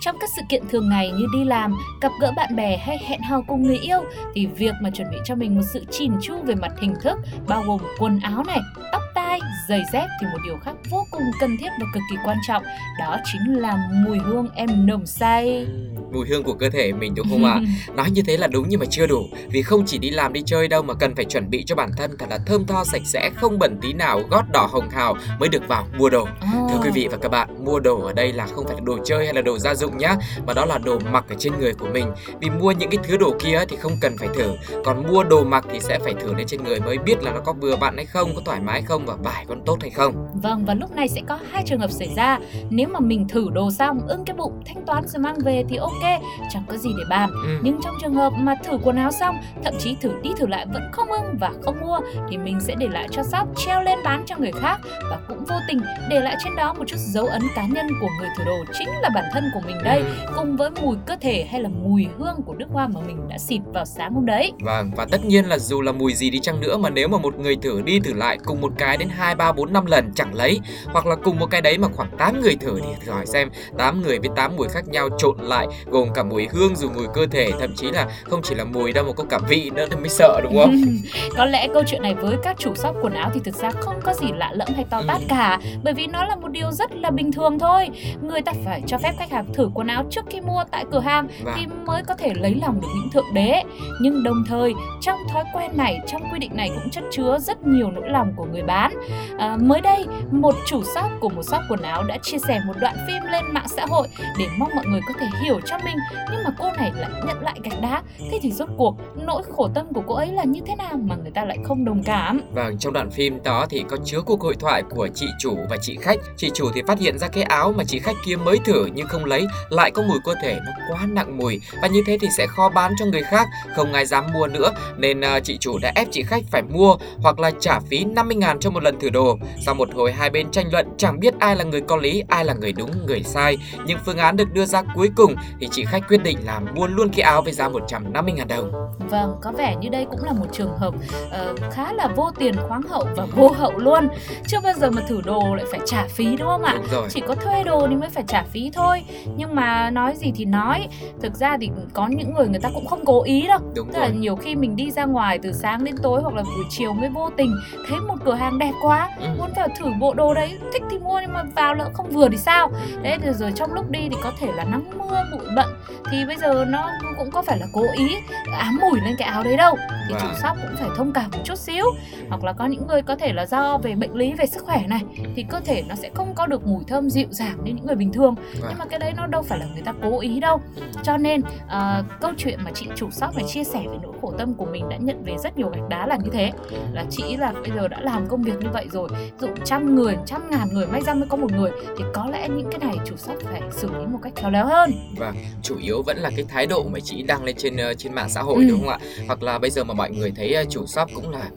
Trong 0.08 0.18
các 0.20 0.30
sự 0.36 0.42
kiện 0.48 0.62
thường 0.68 0.88
ngày 0.88 1.10
như 1.10 1.26
đi 1.32 1.44
làm, 1.44 1.74
gặp 2.00 2.12
gỡ 2.20 2.32
bạn 2.36 2.56
bè 2.56 2.76
hay 2.76 2.98
hẹn 2.98 3.22
hò 3.22 3.40
cùng 3.40 3.62
người 3.62 3.78
yêu 3.78 3.98
thì 4.34 4.46
việc 4.46 4.74
mà 4.82 4.90
chuẩn 4.90 5.10
bị 5.10 5.16
cho 5.24 5.34
mình 5.34 5.54
một 5.54 5.62
sự 5.72 5.84
chỉn 5.90 6.12
chu 6.22 6.34
về 6.44 6.54
mặt 6.54 6.72
hình 6.80 6.94
thức 7.02 7.18
bao 7.48 7.62
gồm 7.66 7.80
quần 7.98 8.20
áo 8.20 8.44
này, 8.46 8.60
tóc 8.92 9.02
tai, 9.14 9.40
giày 9.68 9.82
dép 9.92 10.06
thì 10.20 10.26
một 10.32 10.38
điều 10.44 10.56
khác 10.64 10.76
vô 10.90 11.04
cùng 11.10 11.22
cần 11.40 11.56
thiết 11.60 11.68
và 11.80 11.86
cực 11.94 12.02
kỳ 12.10 12.16
quan 12.24 12.36
trọng 12.46 12.62
đó 12.98 13.16
chính 13.24 13.58
là 13.58 13.90
mùi 14.04 14.18
hương 14.18 14.48
em 14.54 14.86
nồng 14.86 15.06
say 15.06 15.66
mùi 16.12 16.26
hương 16.28 16.42
của 16.42 16.54
cơ 16.54 16.70
thể 16.70 16.92
mình 16.92 17.14
đúng 17.14 17.26
không 17.30 17.44
ạ? 17.44 17.52
À? 17.52 17.60
Nói 17.94 18.10
như 18.10 18.22
thế 18.22 18.36
là 18.36 18.46
đúng 18.46 18.64
nhưng 18.68 18.80
mà 18.80 18.86
chưa 18.90 19.06
đủ 19.06 19.22
Vì 19.50 19.62
không 19.62 19.82
chỉ 19.86 19.98
đi 19.98 20.10
làm 20.10 20.32
đi 20.32 20.42
chơi 20.46 20.68
đâu 20.68 20.82
mà 20.82 20.94
cần 20.94 21.14
phải 21.14 21.24
chuẩn 21.24 21.50
bị 21.50 21.64
cho 21.66 21.74
bản 21.74 21.90
thân 21.96 22.10
thật 22.18 22.26
là 22.30 22.38
thơm 22.46 22.66
tho 22.66 22.84
sạch 22.84 23.02
sẽ 23.04 23.30
Không 23.36 23.58
bẩn 23.58 23.78
tí 23.82 23.92
nào, 23.92 24.22
gót 24.30 24.42
đỏ 24.52 24.68
hồng 24.72 24.90
hào 24.90 25.16
mới 25.40 25.48
được 25.48 25.68
vào 25.68 25.86
mua 25.98 26.10
đồ. 26.10 26.28
Thưa 26.42 26.80
quý 26.82 26.90
vị 26.94 27.08
và 27.10 27.16
các 27.16 27.28
bạn, 27.28 27.64
mua 27.64 27.80
đồ 27.80 28.00
ở 28.00 28.12
đây 28.12 28.32
là 28.32 28.46
không 28.46 28.64
phải 28.64 28.74
là 28.74 28.80
đồ 28.84 28.98
chơi 29.04 29.24
hay 29.24 29.34
là 29.34 29.42
đồ 29.42 29.58
gia 29.58 29.74
dụng 29.74 29.97
nhá. 29.98 30.16
Mà 30.46 30.52
đó 30.54 30.64
là 30.64 30.78
đồ 30.78 30.98
mặc 31.12 31.24
ở 31.28 31.34
trên 31.38 31.52
người 31.58 31.72
của 31.74 31.86
mình. 31.92 32.06
Vì 32.40 32.50
mua 32.50 32.72
những 32.72 32.90
cái 32.90 32.98
thứ 33.08 33.16
đồ 33.16 33.34
kia 33.40 33.64
thì 33.68 33.76
không 33.76 33.92
cần 34.00 34.16
phải 34.18 34.28
thử. 34.34 34.50
Còn 34.84 35.06
mua 35.06 35.24
đồ 35.24 35.44
mặc 35.44 35.64
thì 35.72 35.80
sẽ 35.80 35.98
phải 35.98 36.14
thử 36.20 36.34
lên 36.34 36.46
trên 36.46 36.64
người 36.64 36.80
mới 36.80 36.98
biết 36.98 37.22
là 37.22 37.32
nó 37.32 37.40
có 37.40 37.52
vừa 37.52 37.76
bạn 37.76 37.96
hay 37.96 38.06
không, 38.06 38.32
có 38.34 38.42
thoải 38.44 38.60
mái 38.60 38.82
không 38.82 39.06
và 39.06 39.14
vải 39.24 39.44
con 39.48 39.62
tốt 39.66 39.76
hay 39.80 39.90
không. 39.90 40.28
Vâng 40.42 40.64
và 40.64 40.74
lúc 40.74 40.92
này 40.96 41.08
sẽ 41.08 41.20
có 41.28 41.38
hai 41.52 41.62
trường 41.66 41.80
hợp 41.80 41.90
xảy 41.90 42.08
ra. 42.16 42.38
Nếu 42.70 42.88
mà 42.88 43.00
mình 43.00 43.28
thử 43.28 43.50
đồ 43.52 43.70
xong, 43.70 44.00
ưng 44.08 44.24
cái 44.24 44.36
bụng, 44.36 44.62
thanh 44.66 44.86
toán 44.86 45.08
rồi 45.08 45.22
mang 45.22 45.38
về 45.38 45.64
thì 45.68 45.76
ok 45.76 46.22
chẳng 46.50 46.62
có 46.68 46.76
gì 46.76 46.90
để 46.98 47.04
bàn. 47.10 47.30
Ừ. 47.30 47.58
nhưng 47.62 47.80
trong 47.82 47.94
trường 48.02 48.14
hợp 48.14 48.32
mà 48.36 48.54
thử 48.64 48.78
quần 48.84 48.96
áo 48.96 49.12
xong 49.12 49.36
thậm 49.64 49.74
chí 49.78 49.96
thử 50.00 50.12
đi 50.22 50.30
thử 50.36 50.46
lại 50.46 50.66
vẫn 50.72 50.82
không 50.92 51.08
ưng 51.08 51.36
và 51.40 51.52
không 51.62 51.80
mua 51.80 51.98
thì 52.30 52.38
mình 52.38 52.60
sẽ 52.60 52.74
để 52.78 52.88
lại 52.88 53.08
cho 53.10 53.22
shop 53.22 53.48
treo 53.56 53.82
lên 53.82 53.98
bán 54.04 54.22
cho 54.26 54.36
người 54.38 54.52
khác 54.52 54.80
và 55.10 55.18
cũng 55.28 55.44
vô 55.44 55.56
tình 55.68 55.80
để 56.10 56.20
lại 56.20 56.36
trên 56.44 56.56
đó 56.56 56.74
một 56.74 56.84
chút 56.86 56.96
dấu 56.98 57.26
ấn 57.26 57.42
cá 57.56 57.66
nhân 57.66 57.86
của 58.00 58.08
người 58.20 58.28
thử 58.38 58.44
đồ 58.44 58.64
chính 58.78 58.88
là 59.02 59.08
bản 59.14 59.24
thân 59.32 59.44
của 59.54 59.60
mình 59.66 59.76
đây 59.88 59.98
ừ. 60.00 60.32
cùng 60.36 60.56
với 60.56 60.70
mùi 60.82 60.96
cơ 61.06 61.16
thể 61.20 61.46
hay 61.50 61.62
là 61.62 61.68
mùi 61.68 62.06
hương 62.18 62.42
của 62.46 62.54
nước 62.54 62.66
hoa 62.72 62.88
mà 62.88 63.00
mình 63.06 63.28
đã 63.28 63.38
xịt 63.38 63.60
vào 63.74 63.84
sáng 63.84 64.14
hôm 64.14 64.26
đấy 64.26 64.52
vâng 64.60 64.90
và 64.96 65.06
tất 65.10 65.24
nhiên 65.24 65.44
là 65.44 65.58
dù 65.58 65.82
là 65.82 65.92
mùi 65.92 66.14
gì 66.14 66.30
đi 66.30 66.38
chăng 66.38 66.60
nữa 66.60 66.76
mà 66.76 66.90
nếu 66.90 67.08
mà 67.08 67.18
một 67.18 67.38
người 67.38 67.56
thử 67.56 67.82
đi 67.82 68.00
thử 68.00 68.12
lại 68.14 68.38
cùng 68.44 68.60
một 68.60 68.72
cái 68.78 68.96
đến 68.96 69.08
hai 69.08 69.34
ba 69.34 69.52
bốn 69.52 69.72
năm 69.72 69.86
lần 69.86 70.12
chẳng 70.14 70.34
lấy 70.34 70.60
hoặc 70.86 71.06
là 71.06 71.16
cùng 71.16 71.38
một 71.38 71.46
cái 71.50 71.60
đấy 71.60 71.78
mà 71.78 71.88
khoảng 71.96 72.10
8 72.18 72.40
người 72.40 72.56
thử 72.56 72.80
thì 72.80 72.88
thử 73.00 73.12
hỏi 73.12 73.26
xem 73.26 73.50
8 73.78 74.02
người 74.02 74.18
với 74.18 74.30
8 74.36 74.56
mùi 74.56 74.68
khác 74.68 74.88
nhau 74.88 75.08
trộn 75.18 75.36
lại 75.40 75.66
gồm 75.86 76.08
cả 76.14 76.22
mùi 76.22 76.48
hương 76.52 76.76
dù 76.76 76.90
mùi 76.90 77.06
cơ 77.14 77.26
thể 77.26 77.50
thậm 77.60 77.74
chí 77.76 77.90
là 77.90 78.06
không 78.24 78.42
chỉ 78.42 78.54
là 78.54 78.64
mùi 78.64 78.92
đâu 78.92 79.04
mà 79.04 79.12
có 79.12 79.24
cả 79.24 79.38
vị 79.48 79.70
nữa 79.74 79.86
thì 79.90 79.96
mới 79.96 80.08
sợ 80.08 80.40
đúng 80.42 80.56
không 80.58 80.76
có 81.36 81.44
lẽ 81.44 81.68
câu 81.74 81.82
chuyện 81.86 82.02
này 82.02 82.14
với 82.14 82.36
các 82.42 82.56
chủ 82.58 82.74
shop 82.74 82.96
quần 83.02 83.14
áo 83.14 83.30
thì 83.34 83.40
thực 83.44 83.54
ra 83.54 83.70
không 83.70 84.00
có 84.04 84.14
gì 84.14 84.26
lạ 84.36 84.50
lẫm 84.54 84.68
hay 84.74 84.84
to 84.90 85.02
tát 85.08 85.20
ừ. 85.20 85.26
cả 85.28 85.58
bởi 85.84 85.94
vì 85.94 86.06
nó 86.06 86.24
là 86.24 86.36
một 86.36 86.48
điều 86.48 86.72
rất 86.72 86.92
là 86.92 87.10
bình 87.10 87.32
thường 87.32 87.58
thôi 87.58 87.90
người 88.22 88.42
ta 88.42 88.52
phải 88.64 88.82
cho 88.86 88.98
phép 88.98 89.12
khách 89.18 89.30
hàng 89.30 89.52
thử 89.54 89.70
quần 89.78 89.86
áo 89.86 90.04
trước 90.10 90.24
khi 90.30 90.40
mua 90.40 90.64
tại 90.70 90.84
cửa 90.92 91.00
hàng 91.00 91.28
vâng. 91.44 91.54
thì 91.56 91.66
mới 91.86 92.02
có 92.02 92.14
thể 92.14 92.32
lấy 92.34 92.54
lòng 92.54 92.80
được 92.80 92.88
những 92.96 93.10
thượng 93.12 93.34
đế. 93.34 93.62
Nhưng 94.00 94.22
đồng 94.22 94.44
thời 94.48 94.74
trong 95.00 95.18
thói 95.28 95.44
quen 95.54 95.70
này 95.76 95.98
trong 96.06 96.22
quy 96.32 96.38
định 96.38 96.56
này 96.56 96.70
cũng 96.74 96.90
chất 96.90 97.04
chứa 97.10 97.38
rất 97.38 97.66
nhiều 97.66 97.90
nỗi 97.90 98.08
lòng 98.08 98.32
của 98.36 98.44
người 98.44 98.62
bán. 98.62 98.92
À, 99.38 99.56
mới 99.60 99.80
đây 99.80 100.06
một 100.30 100.54
chủ 100.66 100.82
shop 100.84 101.10
của 101.20 101.28
một 101.28 101.42
shop 101.42 101.60
quần 101.68 101.82
áo 101.82 102.02
đã 102.02 102.18
chia 102.22 102.38
sẻ 102.38 102.60
một 102.66 102.72
đoạn 102.80 102.96
phim 103.06 103.22
lên 103.32 103.44
mạng 103.52 103.68
xã 103.76 103.86
hội 103.86 104.08
để 104.38 104.46
mong 104.58 104.70
mọi 104.76 104.86
người 104.86 105.00
có 105.08 105.14
thể 105.20 105.26
hiểu 105.42 105.60
cho 105.64 105.78
mình. 105.84 105.96
Nhưng 106.30 106.44
mà 106.44 106.50
cô 106.58 106.70
này 106.76 106.92
lại 106.96 107.10
nhận 107.26 107.42
lại 107.42 107.60
gạch 107.62 107.80
đá. 107.82 108.02
Thế 108.30 108.38
thì 108.42 108.52
rốt 108.52 108.68
cuộc 108.76 108.96
nỗi 109.26 109.42
khổ 109.56 109.68
tâm 109.74 109.86
của 109.94 110.02
cô 110.06 110.14
ấy 110.14 110.32
là 110.32 110.44
như 110.44 110.60
thế 110.66 110.74
nào 110.76 110.96
mà 111.02 111.16
người 111.16 111.30
ta 111.30 111.44
lại 111.44 111.58
không 111.64 111.84
đồng 111.84 112.02
cảm? 112.04 112.40
Vâng 112.52 112.78
trong 112.78 112.92
đoạn 112.92 113.10
phim 113.10 113.42
đó 113.42 113.66
thì 113.70 113.84
có 113.88 113.96
chứa 114.04 114.20
cuộc 114.20 114.40
hội 114.40 114.54
thoại 114.60 114.82
của 114.90 115.08
chị 115.14 115.26
chủ 115.38 115.56
và 115.70 115.76
chị 115.80 115.96
khách. 116.00 116.18
Chị 116.36 116.50
chủ 116.54 116.70
thì 116.74 116.82
phát 116.86 116.98
hiện 116.98 117.18
ra 117.18 117.28
cái 117.28 117.42
áo 117.42 117.72
mà 117.76 117.84
chị 117.84 117.98
khách 117.98 118.16
kia 118.26 118.36
mới 118.36 118.58
thử 118.64 118.88
nhưng 118.94 119.06
không 119.06 119.24
lấy 119.24 119.46
lại 119.70 119.90
có 119.90 120.02
mùi 120.02 120.18
cơ 120.24 120.34
thể 120.42 120.58
nó 120.66 120.72
quá 120.90 121.06
nặng 121.06 121.38
mùi 121.38 121.60
và 121.82 121.88
như 121.88 122.02
thế 122.06 122.18
thì 122.20 122.28
sẽ 122.36 122.46
khó 122.46 122.68
bán 122.68 122.92
cho 122.98 123.06
người 123.06 123.22
khác, 123.22 123.48
không 123.76 123.92
ai 123.92 124.06
dám 124.06 124.24
mua 124.32 124.46
nữa 124.46 124.70
nên 124.96 125.20
uh, 125.20 125.44
chị 125.44 125.58
chủ 125.60 125.78
đã 125.78 125.92
ép 125.94 126.08
chị 126.10 126.22
khách 126.22 126.42
phải 126.50 126.62
mua 126.62 126.96
hoặc 127.22 127.38
là 127.38 127.50
trả 127.60 127.80
phí 127.80 128.04
50 128.04 128.36
ngàn 128.36 128.58
cho 128.60 128.70
một 128.70 128.82
lần 128.82 129.00
thử 129.00 129.10
đồ. 129.10 129.38
Sau 129.66 129.74
một 129.74 129.88
hồi 129.94 130.12
hai 130.12 130.30
bên 130.30 130.50
tranh 130.50 130.66
luận 130.72 130.86
chẳng 130.96 131.20
biết 131.20 131.34
ai 131.38 131.56
là 131.56 131.64
người 131.64 131.80
có 131.80 131.96
lý, 131.96 132.22
ai 132.28 132.44
là 132.44 132.54
người 132.54 132.72
đúng, 132.72 133.06
người 133.06 133.22
sai, 133.22 133.56
nhưng 133.86 133.98
phương 134.06 134.18
án 134.18 134.36
được 134.36 134.52
đưa 134.52 134.64
ra 134.64 134.82
cuối 134.94 135.10
cùng 135.16 135.34
thì 135.60 135.68
chị 135.70 135.84
khách 135.84 136.08
quyết 136.08 136.22
định 136.22 136.38
là 136.44 136.60
mua 136.74 136.86
luôn 136.86 137.08
cái 137.08 137.20
áo 137.20 137.42
với 137.42 137.52
giá 137.52 137.68
150 137.68 138.32
ngàn 138.32 138.48
đồng. 138.48 138.72
Vâng, 139.10 139.36
có 139.42 139.52
vẻ 139.52 139.76
như 139.80 139.88
đây 139.88 140.06
cũng 140.10 140.24
là 140.24 140.32
một 140.32 140.46
trường 140.52 140.78
hợp 140.78 140.94
uh, 140.94 141.72
khá 141.72 141.92
là 141.92 142.08
vô 142.16 142.30
tiền 142.38 142.54
khoáng 142.68 142.82
hậu 142.82 143.08
và 143.16 143.26
vô 143.36 143.48
hậu 143.48 143.72
luôn. 143.78 144.08
Chưa 144.46 144.60
bao 144.60 144.72
giờ 144.72 144.90
mà 144.90 145.02
thử 145.08 145.20
đồ 145.24 145.54
lại 145.54 145.66
phải 145.70 145.80
trả 145.86 146.06
phí 146.08 146.36
đúng 146.36 146.48
không 146.48 146.62
ạ? 146.62 146.74
Đúng 146.76 146.90
rồi. 146.90 147.08
Chỉ 147.10 147.20
có 147.28 147.34
thuê 147.34 147.64
đồ 147.64 147.86
thì 147.88 147.94
mới 147.94 148.10
phải 148.10 148.24
trả 148.28 148.42
phí 148.42 148.70
thôi. 148.74 149.02
Nhưng 149.36 149.54
mà 149.54 149.57
nói 149.92 150.14
gì 150.16 150.32
thì 150.36 150.44
nói, 150.44 150.88
thực 151.22 151.34
ra 151.34 151.56
thì 151.60 151.70
có 151.92 152.06
những 152.06 152.34
người 152.34 152.48
người 152.48 152.60
ta 152.60 152.68
cũng 152.74 152.86
không 152.86 153.04
cố 153.04 153.22
ý 153.22 153.46
đâu. 153.46 153.58
Đúng 153.76 153.88
Tức 153.92 153.98
là 153.98 154.08
rồi. 154.08 154.16
nhiều 154.16 154.36
khi 154.36 154.54
mình 154.56 154.76
đi 154.76 154.90
ra 154.90 155.04
ngoài 155.04 155.38
từ 155.42 155.52
sáng 155.52 155.84
đến 155.84 155.94
tối 156.02 156.20
hoặc 156.22 156.34
là 156.34 156.42
buổi 156.42 156.64
chiều 156.70 156.92
mới 156.92 157.08
vô 157.08 157.30
tình 157.36 157.56
thấy 157.88 157.98
một 158.00 158.14
cửa 158.24 158.34
hàng 158.34 158.58
đẹp 158.58 158.72
quá, 158.82 159.08
Ừ. 159.20 159.26
muốn 159.38 159.50
vào 159.56 159.68
thử 159.78 159.86
bộ 160.00 160.14
đồ 160.14 160.34
đấy, 160.34 160.58
thích 160.72 160.82
thì 160.90 160.98
mua 160.98 161.20
nhưng 161.20 161.32
mà 161.32 161.42
vào 161.56 161.74
lỡ 161.74 161.90
không 161.94 162.10
vừa 162.10 162.28
thì 162.28 162.36
sao? 162.36 162.70
Đấy 163.02 163.18
rồi, 163.24 163.34
rồi 163.34 163.52
trong 163.54 163.72
lúc 163.72 163.90
đi 163.90 164.08
thì 164.10 164.16
có 164.22 164.32
thể 164.40 164.52
là 164.52 164.64
nắng 164.64 164.84
mưa 164.98 165.24
bụi 165.32 165.46
bận 165.56 165.68
thì 166.10 166.24
bây 166.26 166.36
giờ 166.36 166.64
nó 166.68 166.90
cũng 167.18 167.30
có 167.30 167.42
phải 167.42 167.58
là 167.58 167.66
cố 167.72 167.84
ý 167.96 168.16
ám 168.58 168.78
mùi 168.80 169.00
lên 169.00 169.14
cái 169.18 169.28
áo 169.28 169.42
đấy 169.42 169.56
đâu. 169.56 169.76
Thì 170.08 170.14
chủ 170.20 170.26
Vâng. 170.26 170.34
shop 170.42 170.56
cũng 170.62 170.76
phải 170.76 170.88
thông 170.96 171.12
cảm 171.12 171.30
một 171.32 171.38
chút 171.44 171.58
xíu. 171.58 171.84
Hoặc 172.28 172.44
là 172.44 172.52
có 172.52 172.66
những 172.66 172.86
người 172.86 173.02
có 173.02 173.16
thể 173.16 173.32
là 173.32 173.46
do 173.46 173.78
về 173.78 173.94
bệnh 173.94 174.14
lý 174.14 174.32
về 174.34 174.46
sức 174.46 174.64
khỏe 174.64 174.84
này 174.88 175.00
thì 175.36 175.44
cơ 175.50 175.60
thể 175.60 175.82
nó 175.88 175.94
sẽ 175.94 176.10
không 176.14 176.34
có 176.34 176.46
được 176.46 176.66
mùi 176.66 176.84
thơm 176.88 177.10
dịu 177.10 177.26
dàng 177.30 177.56
như 177.64 177.72
những 177.72 177.86
người 177.86 177.96
bình 177.96 178.12
thường. 178.12 178.34
Vâng. 178.34 178.66
nhưng 178.68 178.78
mà 178.78 178.84
cái 178.90 178.98
đấy 178.98 179.12
nó 179.16 179.26
đâu 179.26 179.42
phải 179.42 179.58
là 179.58 179.66
người 179.72 179.82
ta 179.82 179.92
cố 180.02 180.20
ý 180.20 180.40
đâu. 180.40 180.60
Cho 181.02 181.16
nên 181.16 181.40
ờ, 181.68 182.04
câu 182.20 182.30
chuyện 182.38 182.58
mà 182.64 182.70
chị 182.74 182.86
chủ 182.96 183.10
shop 183.10 183.34
này 183.36 183.44
chia 183.48 183.64
sẻ 183.64 183.80
về 183.90 183.96
nỗi 184.02 184.12
khổ 184.22 184.32
tâm 184.38 184.54
của 184.54 184.66
mình 184.66 184.88
đã 184.88 184.96
nhận 184.96 185.24
về 185.24 185.36
rất 185.42 185.56
nhiều 185.58 185.68
gạch 185.68 185.88
đá 185.88 186.06
là 186.06 186.16
như 186.16 186.30
thế. 186.32 186.52
Là 186.92 187.04
chị 187.10 187.36
là 187.36 187.52
bây 187.52 187.70
giờ 187.76 187.88
đã 187.88 188.00
làm 188.00 188.26
công 188.28 188.42
việc 188.42 188.58
như 188.60 188.68
vậy 188.72 188.86
rồi 188.92 189.08
dụ 189.40 189.48
trăm 189.64 189.94
người 189.94 190.16
trăm 190.26 190.50
ngàn 190.50 190.68
người 190.72 190.86
may 190.86 191.00
ra 191.00 191.14
mới 191.14 191.28
có 191.28 191.36
một 191.36 191.52
người 191.52 191.70
thì 191.98 192.04
có 192.14 192.26
lẽ 192.32 192.48
những 192.48 192.70
cái 192.70 192.78
này 192.88 192.96
chủ 193.04 193.16
shop 193.16 193.36
phải 193.44 193.62
xử 193.70 193.88
lý 193.98 194.06
một 194.06 194.18
cách 194.22 194.32
khéo 194.36 194.50
léo 194.50 194.66
hơn. 194.66 194.90
Vâng, 195.16 195.34
chủ 195.62 195.76
yếu 195.82 195.87
vẫn 196.06 196.18
là 196.18 196.30
cái 196.36 196.44
thái 196.48 196.66
độ 196.66 196.82
mà 196.92 197.00
chị 197.00 197.22
đăng 197.22 197.44
lên 197.44 197.56
trên 197.58 197.76
ờ, 197.76 197.94
trên 197.94 198.14
mạng 198.14 198.28
xã 198.30 198.42
hội 198.42 198.56
Ừ. 198.64 198.70
đúng 198.70 198.80
không 198.80 198.88
ạ? 198.88 198.98
Hoặc 199.26 199.42
là 199.42 199.58
bây 199.58 199.70
giờ 199.70 199.84
mà 199.84 199.94
mọi 199.94 200.10
người 200.10 200.32
thấy 200.36 200.52
ờ, 200.54 200.64
chủ 200.70 200.86
shop 200.86 201.08
cũng 201.14 201.30
là 201.30 201.50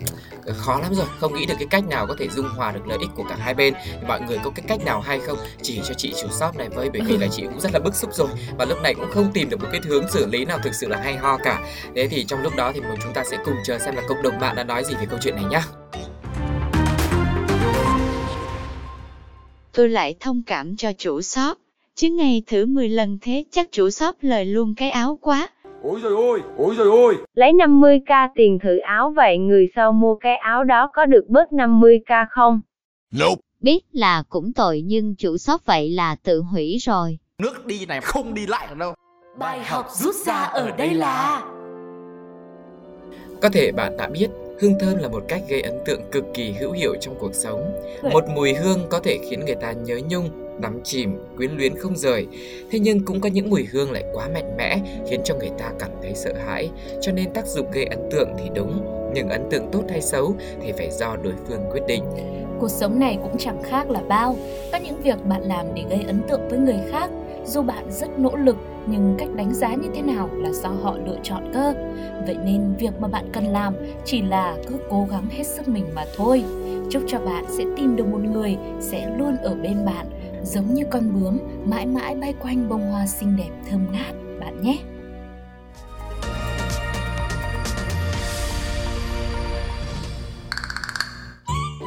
ờ, 0.45 0.53
khó 0.57 0.79
lắm 0.79 0.93
rồi, 0.93 1.05
không 1.19 1.33
nghĩ 1.33 1.45
được 1.45 1.53
cái 1.59 1.67
cách 1.69 1.87
nào 1.87 2.07
có 2.07 2.15
thể 2.19 2.27
dung 2.29 2.49
hòa 2.49 2.71
được 2.71 2.87
lợi 2.87 2.97
ích 3.01 3.09
của 3.15 3.23
cả 3.29 3.35
hai 3.39 3.53
bên. 3.53 3.73
Mọi 4.07 4.21
người 4.21 4.37
có 4.43 4.49
cái 4.55 4.65
cách 4.67 4.85
nào 4.85 5.01
hay 5.01 5.19
không? 5.19 5.37
Chỉ 5.61 5.79
cho 5.87 5.93
chị 5.93 6.13
chủ 6.21 6.27
shop 6.39 6.55
này 6.55 6.69
với 6.69 6.89
bởi 6.89 7.01
vì 7.07 7.17
là 7.17 7.27
chị 7.31 7.41
cũng 7.43 7.59
rất 7.59 7.71
là 7.73 7.79
bức 7.79 7.95
xúc 7.95 8.09
rồi 8.13 8.27
và 8.57 8.65
lúc 8.65 8.77
này 8.83 8.93
cũng 8.93 9.11
không 9.13 9.31
tìm 9.33 9.49
được 9.49 9.59
một 9.61 9.67
cái 9.71 9.81
hướng 9.85 10.09
xử 10.09 10.25
lý 10.25 10.45
nào 10.45 10.59
thực 10.63 10.75
sự 10.75 10.87
là 10.87 10.97
hay 11.03 11.15
ho 11.17 11.37
cả. 11.37 11.63
Thế 11.95 12.07
thì 12.07 12.23
trong 12.23 12.41
lúc 12.41 12.55
đó 12.55 12.71
thì 12.75 12.81
chúng 13.03 13.13
ta 13.13 13.23
sẽ 13.31 13.37
cùng 13.45 13.55
chờ 13.65 13.79
xem 13.79 13.95
là 13.95 14.01
cộng 14.07 14.21
đồng 14.21 14.39
mạng 14.39 14.55
đã 14.55 14.63
nói 14.63 14.83
gì 14.83 14.93
về 14.99 15.05
câu 15.09 15.19
chuyện 15.21 15.35
này 15.35 15.45
nhá. 15.49 15.61
Tôi 19.73 19.89
lại 19.89 20.15
thông 20.19 20.43
cảm 20.47 20.75
cho 20.75 20.91
chủ 20.97 21.21
shop. 21.21 21.57
Chứ 21.95 22.09
ngày 22.09 22.43
thử 22.47 22.65
10 22.65 22.89
lần 22.89 23.17
thế 23.21 23.43
chắc 23.51 23.71
chủ 23.71 23.89
shop 23.89 24.15
lời 24.21 24.45
luôn 24.45 24.73
cái 24.77 24.89
áo 24.89 25.19
quá. 25.21 25.47
Ôi 25.83 25.99
rồi 26.03 26.13
ôi, 26.15 26.41
ôi 26.57 26.75
rồi 26.77 26.87
ôi. 26.87 27.17
Lấy 27.33 27.51
50k 27.53 28.29
tiền 28.35 28.59
thử 28.63 28.77
áo 28.77 29.13
vậy 29.15 29.37
người 29.37 29.67
sau 29.75 29.91
mua 29.91 30.15
cái 30.15 30.35
áo 30.35 30.63
đó 30.63 30.89
có 30.93 31.05
được 31.05 31.25
bớt 31.27 31.51
50k 31.51 32.25
không? 32.29 32.61
Biết 33.59 33.79
là 33.91 34.23
cũng 34.29 34.53
tội 34.53 34.81
nhưng 34.85 35.15
chủ 35.15 35.37
shop 35.37 35.65
vậy 35.65 35.89
là 35.89 36.15
tự 36.23 36.41
hủy 36.41 36.77
rồi. 36.81 37.17
Nước 37.41 37.65
đi 37.65 37.85
này 37.85 38.01
không 38.01 38.33
đi 38.33 38.47
lại 38.47 38.67
được 38.69 38.77
đâu. 38.77 38.93
Bài 39.37 39.63
học 39.63 39.85
rút 39.89 40.15
ra 40.15 40.33
ở 40.33 40.71
đây 40.77 40.93
là 40.93 41.41
Có 43.41 43.49
thể 43.53 43.71
bạn 43.71 43.97
đã 43.97 44.07
biết, 44.07 44.27
hương 44.61 44.79
thơm 44.79 44.97
là 44.97 45.07
một 45.07 45.23
cách 45.27 45.41
gây 45.47 45.61
ấn 45.61 45.79
tượng 45.85 46.01
cực 46.11 46.23
kỳ 46.33 46.51
hữu 46.51 46.71
hiệu 46.71 46.95
trong 47.01 47.15
cuộc 47.19 47.35
sống. 47.35 47.81
Một 48.11 48.23
mùi 48.35 48.53
hương 48.53 48.79
có 48.89 48.99
thể 48.99 49.17
khiến 49.29 49.45
người 49.45 49.55
ta 49.55 49.71
nhớ 49.71 49.99
nhung, 50.09 50.29
đắm 50.61 50.79
chìm, 50.83 51.19
quyến 51.37 51.51
luyến 51.51 51.75
không 51.75 51.95
rời. 51.95 52.27
Thế 52.71 52.79
nhưng 52.79 53.05
cũng 53.05 53.21
có 53.21 53.29
những 53.29 53.49
mùi 53.49 53.67
hương 53.71 53.91
lại 53.91 54.03
quá 54.13 54.27
mạnh 54.33 54.57
mẽ, 54.57 54.79
khiến 55.09 55.21
cho 55.23 55.35
người 55.35 55.51
ta 55.57 55.71
cảm 55.79 55.89
thấy 56.01 56.15
sợ 56.15 56.33
hãi. 56.45 56.69
Cho 57.01 57.11
nên 57.11 57.33
tác 57.33 57.47
dụng 57.47 57.71
gây 57.71 57.85
ấn 57.85 57.99
tượng 58.11 58.29
thì 58.37 58.49
đúng, 58.55 58.85
nhưng 59.13 59.29
ấn 59.29 59.41
tượng 59.49 59.71
tốt 59.71 59.83
hay 59.89 60.01
xấu 60.01 60.35
thì 60.61 60.71
phải 60.71 60.89
do 60.91 61.15
đối 61.23 61.33
phương 61.47 61.61
quyết 61.71 61.81
định. 61.87 62.03
Cuộc 62.59 62.69
sống 62.69 62.99
này 62.99 63.17
cũng 63.23 63.37
chẳng 63.37 63.63
khác 63.63 63.89
là 63.89 64.01
bao. 64.07 64.35
Có 64.71 64.77
những 64.77 65.01
việc 65.01 65.25
bạn 65.25 65.41
làm 65.41 65.65
để 65.75 65.83
gây 65.89 66.03
ấn 66.07 66.21
tượng 66.29 66.47
với 66.49 66.59
người 66.59 66.79
khác, 66.91 67.09
dù 67.45 67.61
bạn 67.61 67.85
rất 67.91 68.19
nỗ 68.19 68.35
lực 68.35 68.55
nhưng 68.87 69.15
cách 69.19 69.29
đánh 69.35 69.53
giá 69.53 69.75
như 69.75 69.89
thế 69.95 70.01
nào 70.01 70.29
là 70.33 70.51
do 70.51 70.69
họ 70.69 70.97
lựa 71.05 71.17
chọn 71.23 71.51
cơ. 71.53 71.73
Vậy 72.25 72.37
nên 72.45 72.73
việc 72.79 72.99
mà 72.99 73.07
bạn 73.07 73.29
cần 73.33 73.45
làm 73.45 73.73
chỉ 74.05 74.21
là 74.21 74.57
cứ 74.67 74.75
cố 74.89 75.07
gắng 75.11 75.25
hết 75.29 75.43
sức 75.43 75.67
mình 75.67 75.85
mà 75.95 76.05
thôi. 76.15 76.43
Chúc 76.89 77.03
cho 77.07 77.19
bạn 77.19 77.45
sẽ 77.47 77.63
tìm 77.77 77.95
được 77.95 78.07
một 78.07 78.21
người 78.21 78.57
sẽ 78.79 79.15
luôn 79.17 79.37
ở 79.37 79.55
bên 79.55 79.85
bạn, 79.85 80.05
giống 80.43 80.73
như 80.73 80.83
con 80.89 81.03
bướm 81.13 81.37
mãi 81.65 81.85
mãi 81.85 82.15
bay 82.15 82.33
quanh 82.41 82.69
bông 82.69 82.91
hoa 82.91 83.07
xinh 83.07 83.37
đẹp 83.37 83.49
thơm 83.69 83.87
ngát 83.91 84.15
bạn 84.39 84.61
nhé. 84.61 84.77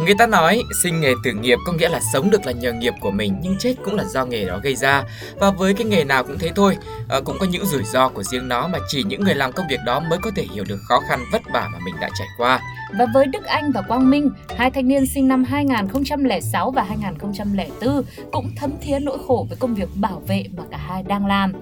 Người 0.04 0.14
ta 0.14 0.26
nói 0.26 0.62
sinh 0.82 1.00
nghề 1.00 1.12
tử 1.24 1.32
nghiệp 1.32 1.58
có 1.66 1.72
nghĩa 1.72 1.88
là 1.88 2.00
sống 2.12 2.30
được 2.30 2.46
là 2.46 2.52
nhờ 2.52 2.72
nghiệp 2.72 2.94
của 3.00 3.10
mình 3.10 3.36
nhưng 3.42 3.58
chết 3.58 3.74
cũng 3.84 3.94
là 3.94 4.04
do 4.04 4.24
nghề 4.24 4.44
đó 4.44 4.58
gây 4.62 4.76
ra. 4.76 5.04
Và 5.36 5.50
với 5.50 5.74
cái 5.74 5.86
nghề 5.86 6.04
nào 6.04 6.24
cũng 6.24 6.38
thế 6.38 6.52
thôi, 6.56 6.76
à, 7.08 7.20
cũng 7.24 7.36
có 7.40 7.46
những 7.46 7.66
rủi 7.66 7.82
ro 7.84 8.08
của 8.08 8.22
riêng 8.22 8.48
nó 8.48 8.68
mà 8.68 8.78
chỉ 8.88 9.02
những 9.02 9.24
người 9.24 9.34
làm 9.34 9.52
công 9.52 9.66
việc 9.68 9.80
đó 9.86 10.00
mới 10.00 10.18
có 10.22 10.30
thể 10.36 10.46
hiểu 10.54 10.64
được 10.68 10.78
khó 10.88 11.00
khăn 11.08 11.24
vất 11.32 11.42
vả 11.52 11.68
mà 11.72 11.78
mình 11.84 11.94
đã 12.00 12.10
trải 12.18 12.28
qua. 12.38 12.60
Và 12.98 13.06
với 13.14 13.26
Đức 13.26 13.44
Anh 13.44 13.72
và 13.72 13.82
Quang 13.82 14.10
Minh, 14.10 14.30
hai 14.56 14.70
thanh 14.70 14.88
niên 14.88 15.06
sinh 15.06 15.28
năm 15.28 15.44
2006 15.44 16.70
và 16.70 16.82
2004 16.82 18.02
cũng 18.32 18.50
thấm 18.56 18.70
thía 18.82 18.98
nỗi 18.98 19.18
khổ 19.26 19.46
với 19.48 19.56
công 19.56 19.74
việc 19.74 19.88
bảo 19.94 20.22
vệ 20.26 20.44
mà 20.56 20.62
cả 20.70 20.76
hai 20.76 21.02
đang 21.02 21.26
làm. 21.26 21.52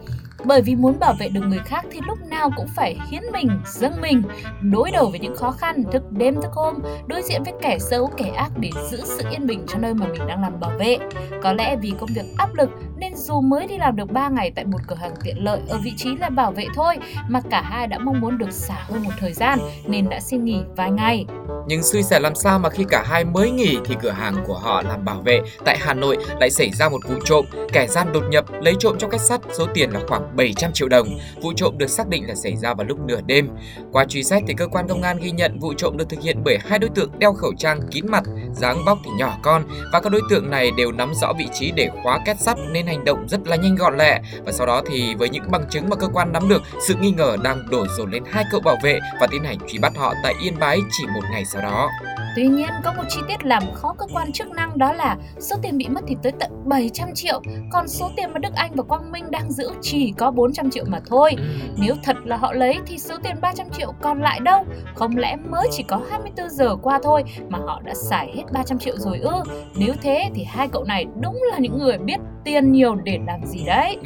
Bởi 0.44 0.62
vì 0.62 0.74
muốn 0.74 0.98
bảo 0.98 1.14
vệ 1.18 1.28
được 1.28 1.40
người 1.40 1.60
khác 1.64 1.84
thì 1.90 2.00
lúc 2.06 2.18
nào 2.30 2.50
cũng 2.56 2.66
phải 2.76 2.98
hiến 3.10 3.22
mình, 3.32 3.48
dâng 3.66 4.00
mình, 4.00 4.22
đối 4.62 4.90
đầu 4.90 5.06
với 5.10 5.18
những 5.18 5.36
khó 5.36 5.50
khăn, 5.50 5.82
thức 5.92 6.02
đêm 6.10 6.34
thức 6.34 6.50
hôm, 6.52 6.74
đối 7.06 7.22
diện 7.22 7.42
với 7.42 7.52
kẻ 7.62 7.78
xấu, 7.78 8.10
kẻ 8.16 8.28
ác 8.36 8.50
để 8.56 8.70
giữ 8.90 8.98
sự 9.04 9.24
yên 9.30 9.46
bình 9.46 9.64
cho 9.68 9.78
nơi 9.78 9.94
mà 9.94 10.06
mình 10.06 10.26
đang 10.28 10.42
làm 10.42 10.60
bảo 10.60 10.72
vệ. 10.78 10.98
Có 11.42 11.52
lẽ 11.52 11.76
vì 11.76 11.92
công 12.00 12.10
việc 12.14 12.24
áp 12.36 12.54
lực 12.54 12.70
nên 12.96 13.16
dù 13.16 13.40
mới 13.40 13.66
đi 13.66 13.78
làm 13.78 13.96
được 13.96 14.12
3 14.12 14.28
ngày 14.28 14.52
tại 14.54 14.64
một 14.64 14.78
cửa 14.86 14.96
hàng 14.96 15.14
tiện 15.24 15.44
lợi 15.44 15.60
ở 15.68 15.78
vị 15.84 15.92
trí 15.96 16.16
là 16.16 16.28
bảo 16.28 16.52
vệ 16.52 16.66
thôi 16.74 16.98
mà 17.28 17.40
cả 17.50 17.62
hai 17.62 17.86
đã 17.86 17.98
mong 17.98 18.20
muốn 18.20 18.38
được 18.38 18.52
xả 18.52 18.76
hơi 18.88 19.00
một 19.00 19.10
thời 19.20 19.32
gian 19.32 19.58
nên 19.86 20.08
đã 20.08 20.20
xin 20.20 20.44
nghỉ 20.44 20.62
vài 20.76 20.90
ngày. 20.90 21.26
Nhưng 21.66 21.82
xui 21.82 22.02
xẻo 22.02 22.20
làm 22.20 22.34
sao 22.34 22.58
mà 22.58 22.70
khi 22.70 22.84
cả 22.88 23.04
hai 23.06 23.24
mới 23.24 23.50
nghỉ 23.50 23.78
thì 23.84 23.96
cửa 24.02 24.10
hàng 24.10 24.34
của 24.46 24.58
họ 24.58 24.82
làm 24.82 25.04
bảo 25.04 25.20
vệ 25.24 25.40
tại 25.64 25.78
Hà 25.80 25.94
Nội 25.94 26.16
lại 26.40 26.50
xảy 26.50 26.70
ra 26.70 26.88
một 26.88 27.00
vụ 27.08 27.14
trộm. 27.24 27.46
Kẻ 27.72 27.86
gian 27.86 28.12
đột 28.12 28.22
nhập 28.30 28.44
lấy 28.60 28.74
trộm 28.78 28.96
trong 28.98 29.10
kết 29.10 29.20
sắt 29.20 29.40
số 29.52 29.66
tiền 29.74 29.90
là 29.90 30.00
khoảng 30.08 30.31
700 30.36 30.72
triệu 30.72 30.88
đồng. 30.88 31.18
Vụ 31.42 31.52
trộm 31.56 31.78
được 31.78 31.90
xác 31.90 32.08
định 32.08 32.28
là 32.28 32.34
xảy 32.34 32.56
ra 32.56 32.74
vào 32.74 32.86
lúc 32.86 32.98
nửa 33.06 33.20
đêm. 33.26 33.48
Qua 33.92 34.04
truy 34.04 34.22
xét 34.22 34.42
thì 34.46 34.54
cơ 34.54 34.66
quan 34.66 34.88
công 34.88 35.02
an 35.02 35.18
ghi 35.22 35.30
nhận 35.30 35.58
vụ 35.58 35.72
trộm 35.76 35.96
được 35.96 36.08
thực 36.08 36.22
hiện 36.22 36.38
bởi 36.44 36.58
hai 36.60 36.78
đối 36.78 36.90
tượng 36.90 37.18
đeo 37.18 37.32
khẩu 37.32 37.52
trang 37.58 37.80
kín 37.90 38.06
mặt, 38.08 38.22
dáng 38.54 38.82
vóc 38.86 38.98
thì 39.04 39.10
nhỏ 39.18 39.38
con 39.42 39.64
và 39.92 40.00
các 40.00 40.12
đối 40.12 40.22
tượng 40.30 40.50
này 40.50 40.70
đều 40.76 40.92
nắm 40.92 41.12
rõ 41.14 41.32
vị 41.38 41.46
trí 41.54 41.70
để 41.70 41.88
khóa 42.02 42.20
két 42.26 42.40
sắt 42.40 42.56
nên 42.70 42.86
hành 42.86 43.04
động 43.04 43.28
rất 43.28 43.46
là 43.46 43.56
nhanh 43.56 43.76
gọn 43.76 43.98
lẹ. 43.98 44.20
Và 44.44 44.52
sau 44.52 44.66
đó 44.66 44.82
thì 44.86 45.14
với 45.14 45.28
những 45.28 45.50
bằng 45.50 45.64
chứng 45.70 45.88
mà 45.88 45.96
cơ 45.96 46.08
quan 46.08 46.32
nắm 46.32 46.48
được, 46.48 46.62
sự 46.88 46.94
nghi 47.00 47.10
ngờ 47.10 47.36
đang 47.42 47.70
đổ 47.70 47.86
dồn 47.98 48.10
lên 48.10 48.22
hai 48.30 48.44
cậu 48.50 48.60
bảo 48.60 48.76
vệ 48.82 48.98
và 49.20 49.26
tiến 49.26 49.44
hành 49.44 49.58
truy 49.68 49.78
bắt 49.78 49.92
họ 49.96 50.14
tại 50.22 50.34
Yên 50.42 50.58
Bái 50.58 50.78
chỉ 50.90 51.04
một 51.14 51.22
ngày 51.32 51.44
sau 51.44 51.62
đó. 51.62 51.90
Tuy 52.36 52.46
nhiên, 52.46 52.68
có 52.84 52.92
một 52.92 53.02
chi 53.08 53.20
tiết 53.28 53.44
làm 53.44 53.62
khó 53.74 53.94
cơ 53.98 54.06
quan 54.12 54.32
chức 54.32 54.50
năng 54.50 54.78
đó 54.78 54.92
là 54.92 55.16
số 55.38 55.56
tiền 55.62 55.78
bị 55.78 55.88
mất 55.88 56.00
thì 56.08 56.16
tới 56.22 56.32
tận 56.40 56.50
700 56.64 57.08
triệu, 57.14 57.42
còn 57.70 57.88
số 57.88 58.10
tiền 58.16 58.32
mà 58.32 58.38
Đức 58.38 58.54
Anh 58.54 58.70
và 58.74 58.82
Quang 58.82 59.12
Minh 59.12 59.30
đang 59.30 59.52
giữ 59.52 59.70
chỉ 59.80 60.12
có 60.18 60.30
400 60.30 60.70
triệu 60.70 60.84
mà 60.88 61.00
thôi. 61.06 61.36
Nếu 61.76 61.94
thật 62.04 62.16
là 62.24 62.36
họ 62.36 62.52
lấy 62.52 62.78
thì 62.86 62.98
số 62.98 63.14
tiền 63.22 63.36
300 63.40 63.66
triệu 63.78 63.92
còn 64.02 64.22
lại 64.22 64.40
đâu? 64.40 64.64
Không 64.94 65.16
lẽ 65.16 65.36
mới 65.50 65.68
chỉ 65.72 65.82
có 65.82 66.00
24 66.10 66.50
giờ 66.50 66.76
qua 66.82 67.00
thôi 67.02 67.24
mà 67.48 67.58
họ 67.58 67.80
đã 67.84 67.94
xài 67.94 68.32
hết 68.36 68.42
300 68.52 68.78
triệu 68.78 68.96
rồi 68.98 69.18
ư? 69.18 69.42
Nếu 69.74 69.94
thế 70.02 70.30
thì 70.34 70.44
hai 70.44 70.68
cậu 70.68 70.84
này 70.84 71.06
đúng 71.20 71.42
là 71.52 71.58
những 71.58 71.78
người 71.78 71.98
biết 71.98 72.20
tiền 72.44 72.72
nhiều 72.72 72.94
để 72.94 73.18
làm 73.26 73.46
gì 73.46 73.64
đấy. 73.66 73.98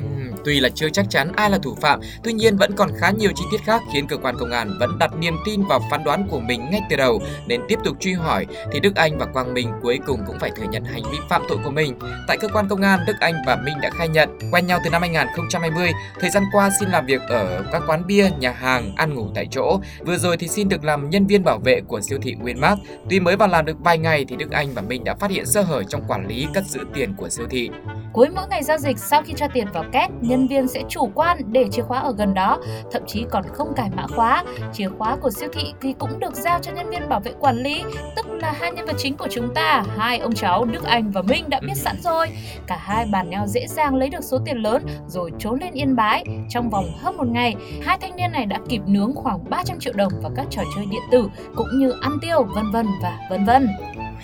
Tuy 0.44 0.60
là 0.60 0.68
chưa 0.68 0.88
chắc 0.88 1.06
chắn 1.10 1.32
ai 1.36 1.50
là 1.50 1.58
thủ 1.58 1.74
phạm, 1.80 2.00
tuy 2.22 2.32
nhiên 2.32 2.56
vẫn 2.56 2.72
còn 2.76 2.90
khá 2.96 3.10
nhiều 3.10 3.30
chi 3.34 3.44
tiết 3.50 3.60
khác 3.64 3.82
khiến 3.92 4.06
cơ 4.06 4.16
quan 4.16 4.34
công 4.40 4.50
an 4.50 4.76
vẫn 4.80 4.98
đặt 4.98 5.10
niềm 5.18 5.36
tin 5.46 5.62
vào 5.62 5.80
phán 5.90 6.04
đoán 6.04 6.28
của 6.30 6.40
mình 6.40 6.60
ngay 6.70 6.80
từ 6.90 6.96
đầu 6.96 7.20
nên 7.46 7.60
tiếp 7.68 7.78
tục 7.84 7.96
truy 8.00 8.12
hỏi 8.16 8.46
thì 8.72 8.80
Đức 8.80 8.94
Anh 8.94 9.18
và 9.18 9.26
Quang 9.26 9.54
Minh 9.54 9.72
cuối 9.82 10.00
cùng 10.06 10.20
cũng 10.26 10.38
phải 10.38 10.50
thừa 10.56 10.66
nhận 10.70 10.84
hành 10.84 11.02
vi 11.12 11.18
phạm 11.28 11.42
tội 11.48 11.58
của 11.64 11.70
mình. 11.70 11.98
Tại 12.28 12.36
cơ 12.40 12.48
quan 12.48 12.68
công 12.68 12.82
an, 12.82 13.00
Đức 13.06 13.16
Anh 13.20 13.34
và 13.46 13.56
Minh 13.56 13.76
đã 13.82 13.90
khai 13.90 14.08
nhận 14.08 14.38
quen 14.52 14.66
nhau 14.66 14.80
từ 14.84 14.90
năm 14.90 15.02
2020, 15.02 15.92
thời 16.20 16.30
gian 16.30 16.42
qua 16.52 16.70
xin 16.80 16.88
làm 16.88 17.06
việc 17.06 17.22
ở 17.28 17.64
các 17.72 17.82
quán 17.86 18.06
bia, 18.06 18.30
nhà 18.38 18.52
hàng, 18.52 18.92
ăn 18.96 19.14
ngủ 19.14 19.26
tại 19.34 19.46
chỗ. 19.50 19.80
Vừa 20.06 20.16
rồi 20.16 20.36
thì 20.36 20.48
xin 20.48 20.68
được 20.68 20.84
làm 20.84 21.10
nhân 21.10 21.26
viên 21.26 21.44
bảo 21.44 21.58
vệ 21.58 21.80
của 21.88 22.00
siêu 22.00 22.18
thị 22.22 22.34
Winmart. 22.42 22.76
Tuy 23.10 23.20
mới 23.20 23.36
vào 23.36 23.48
làm 23.48 23.64
được 23.64 23.76
vài 23.80 23.98
ngày 23.98 24.24
thì 24.28 24.36
Đức 24.36 24.50
Anh 24.50 24.74
và 24.74 24.82
Minh 24.82 25.04
đã 25.04 25.14
phát 25.14 25.30
hiện 25.30 25.46
sơ 25.46 25.62
hở 25.62 25.82
trong 25.82 26.02
quản 26.08 26.26
lý 26.26 26.46
cất 26.54 26.64
giữ 26.66 26.80
tiền 26.94 27.14
của 27.16 27.28
siêu 27.28 27.46
thị. 27.50 27.70
Cuối 28.16 28.28
mỗi 28.34 28.46
ngày 28.50 28.62
giao 28.62 28.78
dịch 28.78 28.98
sau 28.98 29.22
khi 29.22 29.32
cho 29.36 29.48
tiền 29.48 29.66
vào 29.72 29.84
két, 29.92 30.10
nhân 30.20 30.46
viên 30.46 30.68
sẽ 30.68 30.82
chủ 30.88 31.10
quan 31.14 31.38
để 31.52 31.68
chìa 31.70 31.82
khóa 31.82 31.98
ở 31.98 32.14
gần 32.18 32.34
đó, 32.34 32.58
thậm 32.92 33.02
chí 33.06 33.24
còn 33.30 33.44
không 33.52 33.72
cài 33.76 33.90
mã 33.96 34.06
khóa. 34.06 34.44
Chìa 34.72 34.88
khóa 34.98 35.16
của 35.16 35.30
siêu 35.30 35.48
thị 35.52 35.72
thì 35.80 35.94
cũng 35.98 36.20
được 36.20 36.34
giao 36.34 36.58
cho 36.62 36.72
nhân 36.72 36.90
viên 36.90 37.08
bảo 37.08 37.20
vệ 37.20 37.32
quản 37.40 37.56
lý, 37.56 37.84
tức 38.16 38.26
là 38.30 38.54
hai 38.60 38.72
nhân 38.72 38.86
vật 38.86 38.96
chính 38.98 39.16
của 39.16 39.28
chúng 39.30 39.54
ta, 39.54 39.84
hai 39.96 40.18
ông 40.18 40.34
cháu 40.34 40.64
Đức 40.64 40.84
Anh 40.84 41.10
và 41.10 41.22
Minh 41.22 41.44
đã 41.50 41.60
biết 41.60 41.74
sẵn 41.74 41.96
rồi. 42.02 42.28
Cả 42.66 42.76
hai 42.80 43.06
bàn 43.12 43.30
nhau 43.30 43.46
dễ 43.46 43.66
dàng 43.68 43.94
lấy 43.94 44.08
được 44.08 44.24
số 44.24 44.38
tiền 44.44 44.56
lớn 44.56 44.82
rồi 45.06 45.30
trốn 45.38 45.60
lên 45.60 45.72
Yên 45.72 45.96
Bái. 45.96 46.24
Trong 46.48 46.70
vòng 46.70 46.86
hơn 46.98 47.16
một 47.16 47.28
ngày, 47.28 47.54
hai 47.82 47.98
thanh 47.98 48.16
niên 48.16 48.32
này 48.32 48.46
đã 48.46 48.58
kịp 48.68 48.80
nướng 48.86 49.14
khoảng 49.14 49.50
300 49.50 49.78
triệu 49.80 49.92
đồng 49.96 50.12
vào 50.22 50.32
các 50.36 50.46
trò 50.50 50.62
chơi 50.76 50.86
điện 50.86 51.02
tử 51.10 51.28
cũng 51.56 51.68
như 51.78 51.92
ăn 52.00 52.18
tiêu, 52.22 52.42
vân 52.54 52.70
vân 52.72 52.86
và 53.02 53.18
vân 53.30 53.44
vân. 53.44 53.68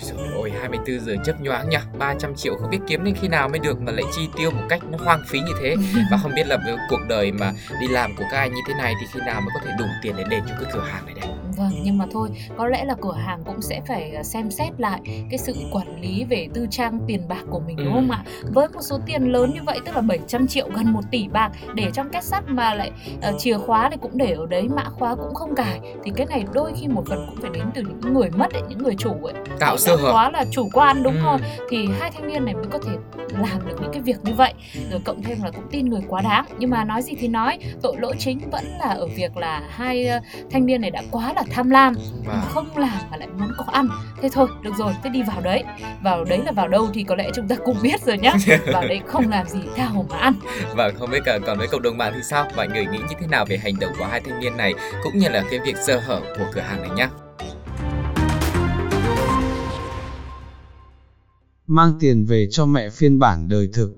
Trời 0.01 0.17
ơi, 0.43 0.51
24 0.61 1.01
giờ 1.01 1.15
chớp 1.25 1.41
nhoáng 1.41 1.69
nhỉ 1.69 1.77
300 1.99 2.35
triệu 2.35 2.57
không 2.57 2.71
biết 2.71 2.79
kiếm 2.87 3.05
đến 3.05 3.15
khi 3.21 3.29
nào 3.29 3.49
mới 3.49 3.59
được 3.59 3.81
mà 3.81 3.93
lại 3.93 4.05
chi 4.13 4.29
tiêu 4.37 4.51
một 4.51 4.63
cách 4.69 4.81
nó 4.91 4.99
hoang 5.05 5.23
phí 5.29 5.41
như 5.41 5.53
thế. 5.63 5.77
Và 6.11 6.17
không 6.23 6.33
biết 6.37 6.47
là 6.47 6.59
cuộc 6.91 7.01
đời 7.09 7.33
mà 7.33 7.53
đi 7.81 7.89
làm 7.89 8.17
của 8.17 8.25
các 8.31 8.39
anh 8.39 8.55
như 8.55 8.61
thế 8.69 8.75
này 8.75 8.95
thì 9.01 9.07
khi 9.13 9.21
nào 9.27 9.41
mới 9.41 9.51
có 9.55 9.61
thể 9.65 9.73
đủ 9.79 9.85
tiền 10.03 10.15
để 10.19 10.25
đền 10.29 10.43
cho 10.49 10.55
cái 10.61 10.71
cửa 10.75 10.85
hàng 10.93 11.07
này 11.07 11.15
đây 11.21 11.31
Vâng, 11.63 11.81
nhưng 11.83 11.99
mà 11.99 12.07
thôi, 12.13 12.29
có 12.57 12.67
lẽ 12.67 12.85
là 12.85 12.95
cửa 13.01 13.13
hàng 13.13 13.43
cũng 13.47 13.63
sẽ 13.63 13.81
phải 13.87 14.11
à, 14.15 14.23
xem 14.23 14.51
xét 14.51 14.81
lại 14.81 15.01
cái 15.31 15.39
sự 15.39 15.55
quản 15.71 16.01
lý 16.01 16.25
về 16.25 16.49
tư 16.55 16.67
trang 16.71 16.99
tiền 17.07 17.29
bạc 17.29 17.43
của 17.51 17.61
mình 17.67 17.77
đúng 17.77 17.87
Ừ. 17.87 17.91
không 17.95 18.11
ạ? 18.11 18.25
Với 18.53 18.69
một 18.69 18.81
số 18.83 18.99
tiền 19.07 19.23
lớn 19.33 19.51
như 19.55 19.61
vậy 19.63 19.79
tức 19.87 19.95
là 19.95 20.01
700 20.01 20.47
triệu 20.47 20.69
gần 20.75 20.93
1 20.93 21.01
tỷ 21.11 21.29
bạc 21.29 21.51
để 21.75 21.91
trong 21.95 22.09
két 22.11 22.25
sắt 22.25 22.45
mà 22.49 22.75
lại 22.75 22.91
ờ, 23.23 23.33
chìa 23.39 23.59
khóa 23.59 23.89
thì 23.91 23.97
cũng 24.03 24.19
để 24.19 24.33
ở 24.33 24.47
đấy, 24.47 24.69
mã 24.77 24.85
khóa 24.85 25.15
cũng 25.15 25.35
không 25.35 25.55
cài 25.55 25.81
thì 26.05 26.13
cái 26.17 26.27
này 26.27 26.45
đôi 26.53 26.73
khi 26.81 26.89
một 26.89 27.03
phần 27.07 27.27
cũng 27.29 27.37
phải 27.41 27.51
đến 27.55 27.65
từ 27.75 27.83
những 27.83 28.15
người 28.15 28.31
mất 28.31 28.53
ấy, 28.53 28.63
những 28.69 28.79
người 28.83 28.95
chủ 28.99 29.11
ấy. 29.25 29.35
Tạo 29.59 29.77
sơ 29.79 29.97
hở 29.97 30.13
quá 30.13 30.31
là 30.31 30.45
chủ 30.51 30.69
quan 30.73 31.03
đúng 31.03 31.15
Ừ. 31.15 31.21
rồi 31.25 31.39
thì 31.71 31.89
hai 32.01 32.11
thanh 32.11 32.27
niên 32.29 32.45
này 32.45 32.55
mới 32.55 32.67
có 32.71 32.79
thể 32.79 32.93
làm 33.43 33.69
được 33.69 33.77
những 33.83 33.91
cái 33.93 34.03
việc 34.03 34.17
như 34.25 34.33
vậy 34.35 34.53
rồi 34.91 35.01
cộng 35.05 35.23
thêm 35.23 35.43
là 35.43 35.51
cũng 35.51 35.65
tin 35.71 35.89
người 35.89 36.01
quá 36.09 36.21
đáng 36.23 36.45
nhưng 36.59 36.71
mà 36.71 36.85
nói 36.85 37.03
gì 37.03 37.15
thì 37.19 37.29
nói 37.29 37.59
tội 37.83 37.97
lỗi 37.99 38.15
chính 38.19 38.51
vẫn 38.51 38.65
là 38.79 38.87
ở 38.89 39.07
việc 39.07 39.37
là 39.37 39.63
hai 39.71 40.07
ờ, 40.07 40.21
thanh 40.51 40.67
niên 40.67 40.81
này 40.81 40.91
đã 40.91 41.03
quá 41.11 41.33
là 41.37 41.43
tham 41.53 41.71
lam 41.71 41.95
và 42.25 42.41
không 42.49 42.77
làm 42.77 42.99
mà 43.11 43.17
lại 43.17 43.29
muốn 43.39 43.53
có 43.59 43.65
ăn. 43.73 43.89
Thế 44.23 44.29
thôi 44.33 44.49
được 44.63 44.71
rồi 44.79 44.93
thế 45.03 45.11
đi 45.11 45.23
vào 45.23 45.41
đấy. 45.41 45.65
Vào 46.03 46.25
đấy 46.25 46.39
là 46.45 46.53
vào 46.53 46.69
đâu 46.69 46.89
thì 46.95 47.03
có 47.05 47.15
lẽ 47.15 47.31
chúng 47.35 47.49
ta 47.49 47.57
cũng 47.65 47.77
biết 47.83 48.01
rồi 48.01 48.19
nhá. 48.19 48.35
Vào 48.73 48.83
đấy 48.89 49.01
không 49.07 49.29
làm 49.29 49.47
gì 49.47 49.61
tha 49.77 49.85
hồ 49.85 50.07
mà 50.11 50.17
ăn. 50.17 50.35
Và 50.75 50.91
không 50.99 51.11
biết 51.11 51.21
cả 51.25 51.39
còn 51.47 51.59
với 51.59 51.69
cộng 51.69 51.83
đồng 51.83 51.99
mạng 51.99 52.13
thì 52.15 52.21
sao? 52.23 52.49
Mọi 52.57 52.69
người 52.69 52.87
nghĩ 52.87 52.99
như 52.99 53.15
thế 53.21 53.27
nào 53.27 53.45
về 53.49 53.59
hành 53.59 53.75
động 53.81 53.91
của 53.99 54.05
hai 54.05 54.21
thanh 54.21 54.41
niên 54.41 54.57
này 54.57 54.75
cũng 55.03 55.19
như 55.19 55.29
là 55.29 55.45
cái 55.51 55.61
việc 55.65 55.77
sơ 55.77 56.01
hở 56.01 56.21
của 56.39 56.47
cửa 56.55 56.61
hàng 56.61 56.83
này 56.83 56.91
nhá? 56.97 57.09
Mang 61.67 61.93
tiền 62.01 62.25
về 62.25 62.49
cho 62.51 62.67
mẹ 62.67 62.91
phiên 62.91 63.19
bản 63.19 63.49
đời 63.49 63.69
thực. 63.73 63.95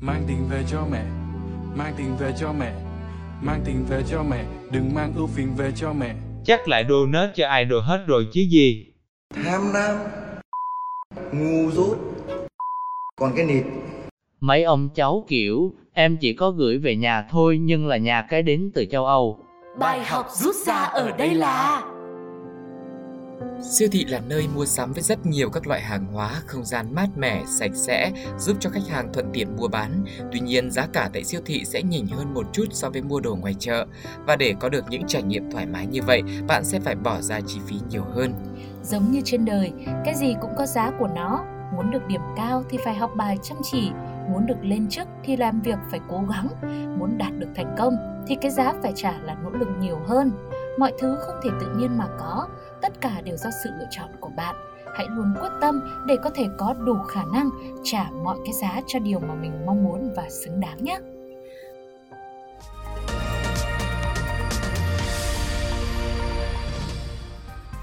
Mang 0.00 0.24
tiền 0.28 0.48
về 0.50 0.64
cho 0.70 0.84
mẹ. 0.90 1.04
Mang 1.74 1.94
tiền 1.96 2.16
về 2.16 2.34
cho 2.40 2.52
mẹ. 2.52 2.74
Mang 3.42 3.62
tiền 3.64 3.84
về 3.88 4.02
cho 4.10 4.22
mẹ. 4.22 4.44
Đừng 4.70 4.94
mang 4.94 5.14
ưu 5.16 5.26
phiền 5.26 5.54
về 5.56 5.72
cho 5.76 5.92
mẹ 5.92 6.14
Chắc 6.44 6.68
lại 6.68 6.84
donate 6.88 7.32
cho 7.34 7.56
idol 7.58 7.80
hết 7.82 8.04
rồi 8.06 8.26
chứ 8.32 8.40
gì. 8.40 8.86
tham 9.44 9.72
lam 9.74 9.96
ngu 11.32 11.70
dốt 11.70 11.96
còn 13.16 13.32
cái 13.36 13.46
nịt 13.46 13.64
Mấy 14.40 14.62
ông 14.62 14.88
cháu 14.94 15.24
kiểu, 15.28 15.74
em 15.92 16.16
chỉ 16.16 16.32
có 16.32 16.50
gửi 16.50 16.78
về 16.78 16.96
nhà 16.96 17.26
thôi 17.30 17.58
nhưng 17.60 17.86
là 17.86 17.96
nhà 17.96 18.26
cái 18.30 18.42
đến 18.42 18.70
từ 18.74 18.84
châu 18.90 19.06
Âu. 19.06 19.38
Bài 19.78 20.04
học 20.04 20.26
rút 20.30 20.54
ra 20.66 20.74
ở 20.74 21.10
đây 21.18 21.34
là 21.34 21.82
Siêu 23.62 23.88
thị 23.92 24.04
là 24.04 24.20
nơi 24.28 24.48
mua 24.54 24.64
sắm 24.64 24.92
với 24.92 25.02
rất 25.02 25.26
nhiều 25.26 25.50
các 25.50 25.66
loại 25.66 25.80
hàng 25.80 26.06
hóa, 26.06 26.42
không 26.46 26.64
gian 26.64 26.94
mát 26.94 27.08
mẻ, 27.16 27.42
sạch 27.46 27.70
sẽ, 27.74 28.12
giúp 28.38 28.56
cho 28.60 28.70
khách 28.70 28.88
hàng 28.88 29.12
thuận 29.12 29.30
tiện 29.32 29.56
mua 29.56 29.68
bán. 29.68 30.04
Tuy 30.32 30.40
nhiên, 30.40 30.70
giá 30.70 30.86
cả 30.92 31.10
tại 31.12 31.24
siêu 31.24 31.40
thị 31.46 31.64
sẽ 31.64 31.82
nhỉnh 31.82 32.06
hơn 32.06 32.34
một 32.34 32.46
chút 32.52 32.64
so 32.70 32.90
với 32.90 33.02
mua 33.02 33.20
đồ 33.20 33.36
ngoài 33.36 33.54
chợ. 33.58 33.86
Và 34.26 34.36
để 34.36 34.54
có 34.60 34.68
được 34.68 34.84
những 34.90 35.06
trải 35.06 35.22
nghiệm 35.22 35.50
thoải 35.50 35.66
mái 35.66 35.86
như 35.86 36.02
vậy, 36.02 36.22
bạn 36.48 36.64
sẽ 36.64 36.80
phải 36.80 36.94
bỏ 36.94 37.20
ra 37.20 37.40
chi 37.46 37.60
phí 37.66 37.76
nhiều 37.88 38.04
hơn. 38.14 38.34
giống 38.82 39.10
như 39.10 39.20
trên 39.24 39.44
đời 39.44 39.72
cái 40.04 40.14
gì 40.14 40.34
cũng 40.40 40.50
có 40.58 40.66
giá 40.66 40.90
của 40.98 41.08
nó 41.14 41.44
muốn 41.76 41.90
được 41.90 42.06
điểm 42.06 42.20
cao 42.36 42.62
thì 42.70 42.78
phải 42.84 42.94
học 42.94 43.10
bài 43.16 43.38
chăm 43.42 43.58
chỉ 43.70 43.90
muốn 44.32 44.46
được 44.46 44.58
lên 44.62 44.88
chức 44.88 45.08
thì 45.24 45.36
làm 45.36 45.60
việc 45.60 45.78
phải 45.90 46.00
cố 46.08 46.24
gắng 46.30 46.48
muốn 46.98 47.18
đạt 47.18 47.32
được 47.38 47.48
thành 47.56 47.74
công 47.78 48.24
thì 48.26 48.36
cái 48.42 48.50
giá 48.50 48.72
phải 48.82 48.92
trả 48.96 49.12
là 49.22 49.36
nỗ 49.42 49.50
lực 49.50 49.68
nhiều 49.80 49.98
hơn 50.06 50.32
mọi 50.78 50.92
thứ 51.00 51.16
không 51.20 51.36
thể 51.44 51.50
tự 51.60 51.74
nhiên 51.76 51.98
mà 51.98 52.06
có 52.18 52.48
tất 52.82 52.92
cả 53.00 53.20
đều 53.24 53.36
do 53.36 53.50
sự 53.64 53.70
lựa 53.78 53.88
chọn 53.90 54.08
của 54.20 54.30
bạn. 54.36 54.56
Hãy 54.96 55.06
luôn 55.10 55.34
quyết 55.40 55.50
tâm 55.60 55.80
để 56.06 56.16
có 56.24 56.30
thể 56.30 56.44
có 56.58 56.74
đủ 56.74 56.96
khả 57.08 57.22
năng 57.32 57.50
trả 57.84 58.10
mọi 58.24 58.38
cái 58.44 58.52
giá 58.52 58.80
cho 58.86 58.98
điều 58.98 59.18
mà 59.18 59.34
mình 59.34 59.66
mong 59.66 59.84
muốn 59.84 60.12
và 60.16 60.30
xứng 60.30 60.60
đáng 60.60 60.84
nhé. 60.84 60.98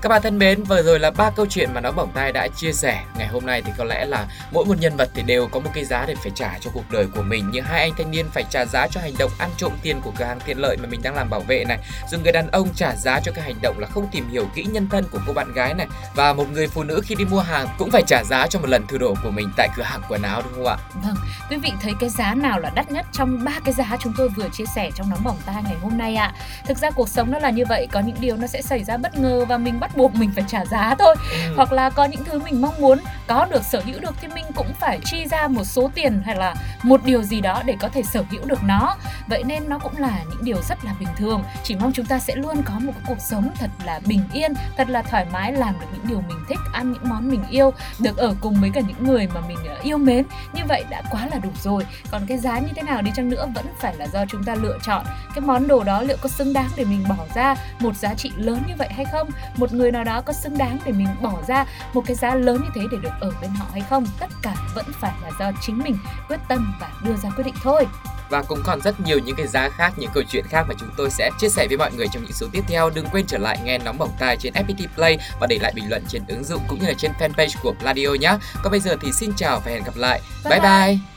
Các 0.02 0.10
bạn 0.10 0.22
thân 0.22 0.38
mến, 0.38 0.64
vừa 0.64 0.84
rồi 0.84 1.00
là 1.00 1.12
ba 1.12 1.30
câu 1.30 1.46
chuyện 1.50 1.70
mà 1.74 1.82
nó 1.82 1.92
bỏng 1.92 2.12
tai 2.14 2.32
đã 2.32 2.48
chia 2.48 2.74
sẻ. 2.74 3.04
Ngày 3.18 3.28
hôm 3.28 3.46
nay 3.46 3.62
thì 3.62 3.72
có 3.78 3.84
lẽ 3.84 4.06
là 4.06 4.28
mỗi 4.52 4.66
một 4.66 4.80
nhân 4.80 4.98
vật 4.98 5.10
thì 5.14 5.22
đều 5.22 5.48
có 5.48 5.60
một 5.60 5.70
cái 5.74 5.86
giá 5.86 6.06
để 6.08 6.16
phải 6.16 6.32
trả 6.36 6.54
cho 6.62 6.72
cuộc 6.74 6.92
đời 6.92 7.08
của 7.16 7.22
mình. 7.22 7.52
Như 7.52 7.62
hai 7.62 7.82
anh 7.82 7.92
thanh 7.98 8.12
niên 8.12 8.26
phải 8.30 8.44
trả 8.50 8.66
giá 8.66 8.88
cho 8.88 9.02
hành 9.02 9.14
động 9.20 9.32
ăn 9.38 9.50
trộm 9.58 9.72
tiền 9.82 10.02
của 10.04 10.12
cửa 10.18 10.26
hàng 10.26 10.40
tiện 10.46 10.58
lợi 10.58 10.78
mà 10.78 10.90
mình 10.90 11.02
đang 11.04 11.16
làm 11.16 11.30
bảo 11.30 11.40
vệ 11.40 11.66
này. 11.66 11.78
Rồi 12.12 12.22
người 12.22 12.32
đàn 12.32 12.48
ông 12.48 12.70
trả 12.76 12.96
giá 12.96 13.20
cho 13.20 13.32
cái 13.32 13.44
hành 13.44 13.62
động 13.62 13.80
là 13.80 13.88
không 13.88 14.08
tìm 14.12 14.30
hiểu 14.30 14.48
kỹ 14.56 14.64
nhân 14.64 14.90
thân 14.90 15.06
của 15.12 15.20
cô 15.28 15.34
bạn 15.34 15.54
gái 15.54 15.74
này. 15.74 15.88
Và 16.16 16.34
một 16.34 16.46
người 16.52 16.68
phụ 16.68 16.84
nữ 16.84 17.02
khi 17.04 17.16
đi 17.16 17.26
mua 17.26 17.40
hàng 17.40 17.68
cũng 17.78 17.92
phải 17.92 18.04
trả 18.08 18.24
giá 18.24 18.48
cho 18.48 18.60
một 18.60 18.70
lần 18.70 18.88
thử 18.88 18.98
đổ 18.98 19.16
của 19.24 19.32
mình 19.32 19.50
tại 19.58 19.70
cửa 19.78 19.84
hàng 19.84 20.02
quần 20.10 20.22
áo 20.22 20.42
đúng 20.42 20.54
không 20.54 20.66
ạ? 20.66 20.78
Vâng, 20.94 21.16
quý 21.50 21.58
vị 21.58 21.72
thấy 21.82 21.94
cái 22.00 22.10
giá 22.10 22.34
nào 22.36 22.60
là 22.60 22.70
đắt 22.70 22.92
nhất 22.92 23.06
trong 23.12 23.44
ba 23.44 23.60
cái 23.66 23.74
giá 23.74 23.98
chúng 24.00 24.14
tôi 24.18 24.30
vừa 24.30 24.50
chia 24.50 24.66
sẻ 24.76 24.92
trong 24.96 25.10
nóng 25.10 25.24
bỏng 25.24 25.38
tai 25.46 25.64
ngày 25.64 25.76
hôm 25.82 25.98
nay 25.98 26.16
ạ? 26.16 26.34
Thực 26.66 26.78
ra 26.78 26.92
cuộc 26.92 27.10
sống 27.10 27.32
nó 27.32 27.40
là 27.40 27.50
như 27.50 27.66
vậy, 27.70 27.88
có 27.92 28.00
những 28.00 28.18
điều 28.20 28.38
nó 28.38 28.48
sẽ 28.48 28.62
xảy 28.62 28.84
ra 28.84 28.98
bất 28.98 29.18
ngờ 29.18 29.46
và 29.46 29.58
mình 29.58 29.80
bắt 29.80 29.87
buộc 29.96 30.16
mình 30.16 30.32
phải 30.36 30.44
trả 30.48 30.66
giá 30.66 30.96
thôi. 31.00 31.16
Ừ. 31.32 31.54
Hoặc 31.56 31.72
là 31.72 31.90
có 31.90 32.06
những 32.06 32.24
thứ 32.24 32.40
mình 32.40 32.62
mong 32.62 32.82
muốn 32.82 33.00
có 33.28 33.46
được 33.46 33.64
sở 33.64 33.82
hữu 33.86 34.00
được 34.00 34.16
thì 34.22 34.28
mình 34.28 34.46
cũng 34.56 34.74
phải 34.80 35.00
chi 35.06 35.26
ra 35.32 35.48
một 35.48 35.64
số 35.64 35.92
tiền 35.96 36.22
hay 36.26 36.36
là 36.36 36.56
một 36.84 37.06
điều 37.06 37.24
gì 37.24 37.42
đó 37.42 37.62
để 37.66 37.76
có 37.80 37.90
thể 37.90 38.04
sở 38.04 38.24
hữu 38.32 38.46
được 38.46 38.64
nó. 38.64 38.96
Vậy 39.28 39.44
nên 39.44 39.70
nó 39.70 39.80
cũng 39.80 39.98
là 39.98 40.20
những 40.30 40.44
điều 40.44 40.62
rất 40.62 40.86
là 40.86 40.94
bình 41.00 41.10
thường. 41.18 41.44
Chỉ 41.64 41.76
mong 41.76 41.92
chúng 41.94 42.06
ta 42.06 42.20
sẽ 42.20 42.36
luôn 42.36 42.64
có 42.66 42.74
một 42.80 42.94
cuộc 43.08 43.20
sống 43.20 43.50
thật 43.60 43.70
là 43.86 44.00
bình 44.06 44.22
yên, 44.34 44.54
thật 44.78 44.90
là 44.90 45.02
thoải 45.02 45.26
mái 45.34 45.54
làm 45.54 45.80
được 45.80 45.86
những 45.94 46.08
điều 46.08 46.22
mình 46.22 46.38
thích, 46.50 46.60
ăn 46.74 46.92
những 46.92 47.10
món 47.10 47.30
mình 47.30 47.44
yêu, 47.50 47.74
được 48.00 48.18
ở 48.18 48.36
cùng 48.42 48.62
với 48.62 48.70
cả 48.70 48.82
những 48.82 49.06
người 49.06 49.28
mà 49.34 49.42
mình 49.48 49.58
ờ, 49.68 49.76
yêu 49.84 49.98
mến. 49.98 50.26
Như 50.54 50.62
vậy 50.68 50.84
đã 50.90 51.02
quá 51.12 51.28
là 51.32 51.38
đủ 51.38 51.50
rồi. 51.64 51.86
Còn 52.12 52.26
cái 52.28 52.38
giá 52.38 52.60
như 52.60 52.70
thế 52.76 52.82
nào 52.82 53.02
đi 53.02 53.12
chăng 53.16 53.30
nữa 53.30 53.48
vẫn 53.56 53.66
phải 53.80 53.96
là 53.96 54.08
do 54.08 54.26
chúng 54.26 54.44
ta 54.44 54.56
lựa 54.56 54.78
chọn 54.84 55.06
cái 55.36 55.42
món 55.42 55.68
đồ 55.68 55.84
đó 55.84 56.02
liệu 56.02 56.18
có 56.22 56.30
xứng 56.30 56.54
đáng 56.54 56.70
để 56.76 56.86
mình 56.86 57.06
bỏ 57.10 57.18
ra 57.36 57.56
một 57.80 57.96
giá 57.96 58.14
trị 58.14 58.32
lớn 58.38 58.62
như 58.68 58.74
vậy 58.78 58.90
hay 58.96 59.06
không? 59.06 59.30
Một 59.56 59.74
người 59.78 59.92
nào 59.92 60.04
đó 60.04 60.22
có 60.22 60.34
xứng 60.34 60.58
đáng 60.58 60.80
để 60.86 60.92
mình 60.92 61.08
bỏ 61.22 61.34
ra 61.48 61.66
một 61.94 62.04
cái 62.06 62.16
giá 62.16 62.36
lớn 62.36 62.62
như 62.64 62.70
thế 62.76 62.82
để 62.92 62.98
được 63.02 63.14
ở 63.20 63.32
bên 63.42 63.52
họ 63.52 63.66
hay 63.72 63.82
không? 63.90 64.06
Tất 64.20 64.28
cả 64.42 64.56
vẫn 64.76 64.86
phải 65.02 65.14
là 65.24 65.32
do 65.40 65.52
chính 65.62 65.78
mình 65.78 65.98
quyết 66.28 66.40
tâm 66.48 66.74
và 66.82 66.92
đưa 67.04 67.16
ra 67.16 67.30
quyết 67.30 67.44
định 67.44 67.56
thôi. 67.64 67.86
Và 68.30 68.44
cũng 68.44 68.60
còn 68.64 68.82
rất 68.82 69.00
nhiều 69.00 69.20
những 69.26 69.36
cái 69.36 69.48
giá 69.48 69.70
khác, 69.70 69.94
những 69.98 70.10
câu 70.14 70.24
chuyện 70.30 70.46
khác 70.50 70.66
mà 70.70 70.76
chúng 70.80 70.90
tôi 70.98 71.10
sẽ 71.10 71.30
chia 71.40 71.50
sẻ 71.50 71.68
với 71.68 71.78
mọi 71.78 71.92
người 71.98 72.08
trong 72.12 72.24
những 72.24 72.34
số 72.34 72.48
tiếp 72.52 72.64
theo. 72.68 72.90
Đừng 72.90 73.06
quên 73.12 73.26
trở 73.28 73.38
lại 73.38 73.58
nghe 73.64 73.78
nóng 73.78 73.98
bỏng 73.98 74.12
tai 74.20 74.38
trên 74.38 74.54
FPT 74.54 74.88
Play 74.96 75.18
và 75.40 75.48
để 75.48 75.60
lại 75.62 75.74
bình 75.76 75.90
luận 75.90 76.04
trên 76.08 76.22
ứng 76.28 76.44
dụng 76.44 76.62
cũng 76.68 76.80
như 76.80 76.88
là 76.88 76.94
trên 76.98 77.12
fanpage 77.20 77.56
của 77.64 77.74
Pladio 77.80 78.10
nhé. 78.22 78.38
Còn 78.64 78.72
bây 78.72 78.80
giờ 78.80 78.96
thì 79.02 79.12
xin 79.12 79.32
chào 79.38 79.62
và 79.66 79.72
hẹn 79.72 79.84
gặp 79.84 79.96
lại. 79.96 80.22
Bye 80.44 80.60
bye. 80.60 80.70
bye. 80.70 80.88
bye. 80.96 81.17